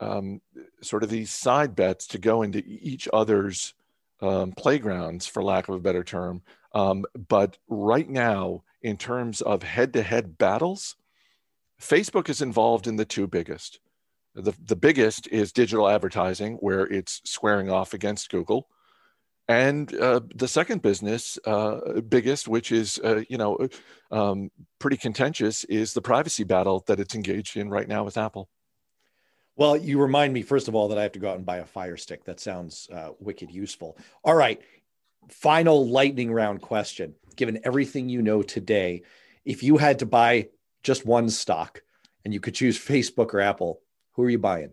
um, 0.00 0.40
sort 0.80 1.02
of 1.02 1.10
these 1.10 1.30
side 1.30 1.76
bets 1.76 2.06
to 2.08 2.18
go 2.18 2.42
into 2.42 2.62
each 2.66 3.08
other's 3.12 3.74
um, 4.22 4.52
playgrounds, 4.52 5.26
for 5.26 5.42
lack 5.42 5.68
of 5.68 5.74
a 5.74 5.80
better 5.80 6.02
term. 6.02 6.42
Um, 6.74 7.04
but 7.28 7.58
right 7.68 8.08
now, 8.08 8.62
in 8.82 8.96
terms 8.96 9.40
of 9.40 9.62
head 9.62 9.92
to 9.94 10.02
head 10.02 10.38
battles, 10.38 10.96
Facebook 11.80 12.28
is 12.28 12.42
involved 12.42 12.86
in 12.86 12.96
the 12.96 13.04
two 13.04 13.26
biggest. 13.26 13.80
The, 14.34 14.54
the 14.64 14.76
biggest 14.76 15.26
is 15.28 15.52
digital 15.52 15.88
advertising, 15.88 16.54
where 16.56 16.86
it's 16.86 17.20
squaring 17.24 17.70
off 17.70 17.92
against 17.92 18.30
Google. 18.30 18.68
And 19.48 19.94
uh, 19.94 20.20
the 20.34 20.48
second 20.48 20.82
business, 20.82 21.38
uh, 21.44 22.00
biggest, 22.08 22.48
which 22.48 22.72
is 22.72 23.00
uh, 23.04 23.22
you 23.28 23.36
know 23.36 23.68
um, 24.10 24.50
pretty 24.78 24.96
contentious, 24.96 25.64
is 25.64 25.92
the 25.92 26.00
privacy 26.00 26.44
battle 26.44 26.84
that 26.86 27.00
it's 27.00 27.14
engaged 27.14 27.56
in 27.56 27.68
right 27.68 27.88
now 27.88 28.04
with 28.04 28.16
Apple. 28.16 28.48
Well, 29.56 29.76
you 29.76 30.00
remind 30.00 30.32
me 30.32 30.42
first 30.42 30.68
of 30.68 30.74
all 30.74 30.88
that 30.88 30.98
I 30.98 31.02
have 31.02 31.12
to 31.12 31.18
go 31.18 31.28
out 31.28 31.36
and 31.36 31.44
buy 31.44 31.58
a 31.58 31.66
Fire 31.66 31.96
Stick. 31.96 32.24
That 32.24 32.40
sounds 32.40 32.88
uh, 32.90 33.10
wicked 33.18 33.50
useful. 33.50 33.98
All 34.24 34.34
right, 34.34 34.60
final 35.28 35.88
lightning 35.88 36.32
round 36.32 36.60
question 36.60 37.14
given 37.36 37.60
everything 37.64 38.08
you 38.08 38.22
know 38.22 38.42
today 38.42 39.02
if 39.44 39.62
you 39.62 39.76
had 39.76 39.98
to 39.98 40.06
buy 40.06 40.48
just 40.82 41.06
one 41.06 41.28
stock 41.28 41.82
and 42.24 42.34
you 42.34 42.40
could 42.40 42.54
choose 42.54 42.78
facebook 42.78 43.32
or 43.34 43.40
apple 43.40 43.80
who 44.12 44.24
are 44.24 44.30
you 44.30 44.38
buying? 44.38 44.72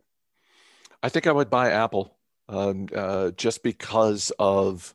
I 1.02 1.10
think 1.10 1.28
i 1.28 1.32
would 1.32 1.50
buy 1.50 1.72
apple 1.72 2.18
um, 2.48 2.88
uh, 2.96 3.32
just 3.32 3.64
because 3.64 4.32
of 4.40 4.94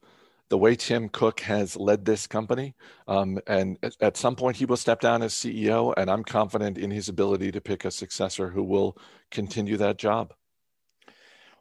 the 0.50 0.58
way 0.58 0.74
tim 0.76 1.08
cook 1.08 1.40
has 1.40 1.76
led 1.76 2.04
this 2.04 2.26
company. 2.26 2.74
Um, 3.08 3.38
and 3.46 3.78
at 4.00 4.16
some 4.16 4.36
point 4.36 4.56
he 4.56 4.66
will 4.66 4.76
step 4.76 5.00
down 5.00 5.22
as 5.22 5.32
ceo 5.32 5.94
and 5.96 6.10
i'm 6.10 6.24
confident 6.24 6.76
in 6.76 6.90
his 6.90 7.08
ability 7.08 7.52
to 7.52 7.60
pick 7.60 7.84
a 7.84 7.90
successor 7.90 8.50
who 8.50 8.62
will 8.62 8.98
continue 9.30 9.76
that 9.78 9.96
job. 9.96 10.34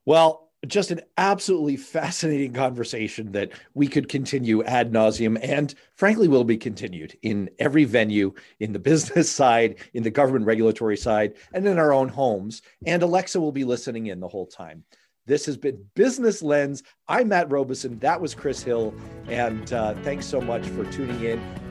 Well 0.06 0.50
just 0.68 0.92
an 0.92 1.02
absolutely 1.18 1.76
fascinating 1.76 2.54
conversation 2.54 3.32
that 3.34 3.52
we 3.74 3.88
could 3.88 4.08
continue 4.08 4.64
ad 4.64 4.92
nauseum 4.92 5.38
and 5.42 5.76
frankly 5.96 6.28
will 6.28 6.44
be 6.44 6.58
continued 6.58 7.18
in 7.22 7.50
every 7.60 7.84
venue 7.84 8.34
in 8.60 8.72
the 8.72 8.80
business 8.80 9.30
side 9.44 9.76
in 9.94 10.04
the 10.04 10.12
government 10.12 10.46
regulatory 10.46 10.98
side 10.98 11.34
and 11.54 11.68
in 11.68 11.78
our 11.78 11.94
own 11.94 12.08
homes. 12.08 12.62
And 12.86 13.04
alexa 13.04 13.40
will 13.40 13.52
be 13.52 13.64
listening 13.66 14.08
in 14.08 14.20
the 14.20 14.28
whole 14.28 14.48
time. 14.48 14.84
This 15.26 15.46
has 15.46 15.58
been 15.58 15.84
business 15.96 16.42
lens. 16.42 16.84
I'm 17.08 17.30
matt 17.30 17.52
robison 17.52 18.00
that 18.00 18.20
was 18.20 18.36
chris 18.36 18.64
hill. 18.64 18.94
And 19.28 19.72
uh, 19.74 19.96
thanks 20.04 20.26
so 20.26 20.40
much 20.40 20.66
for 20.68 20.86
tuning 20.92 21.24
in 21.24 21.63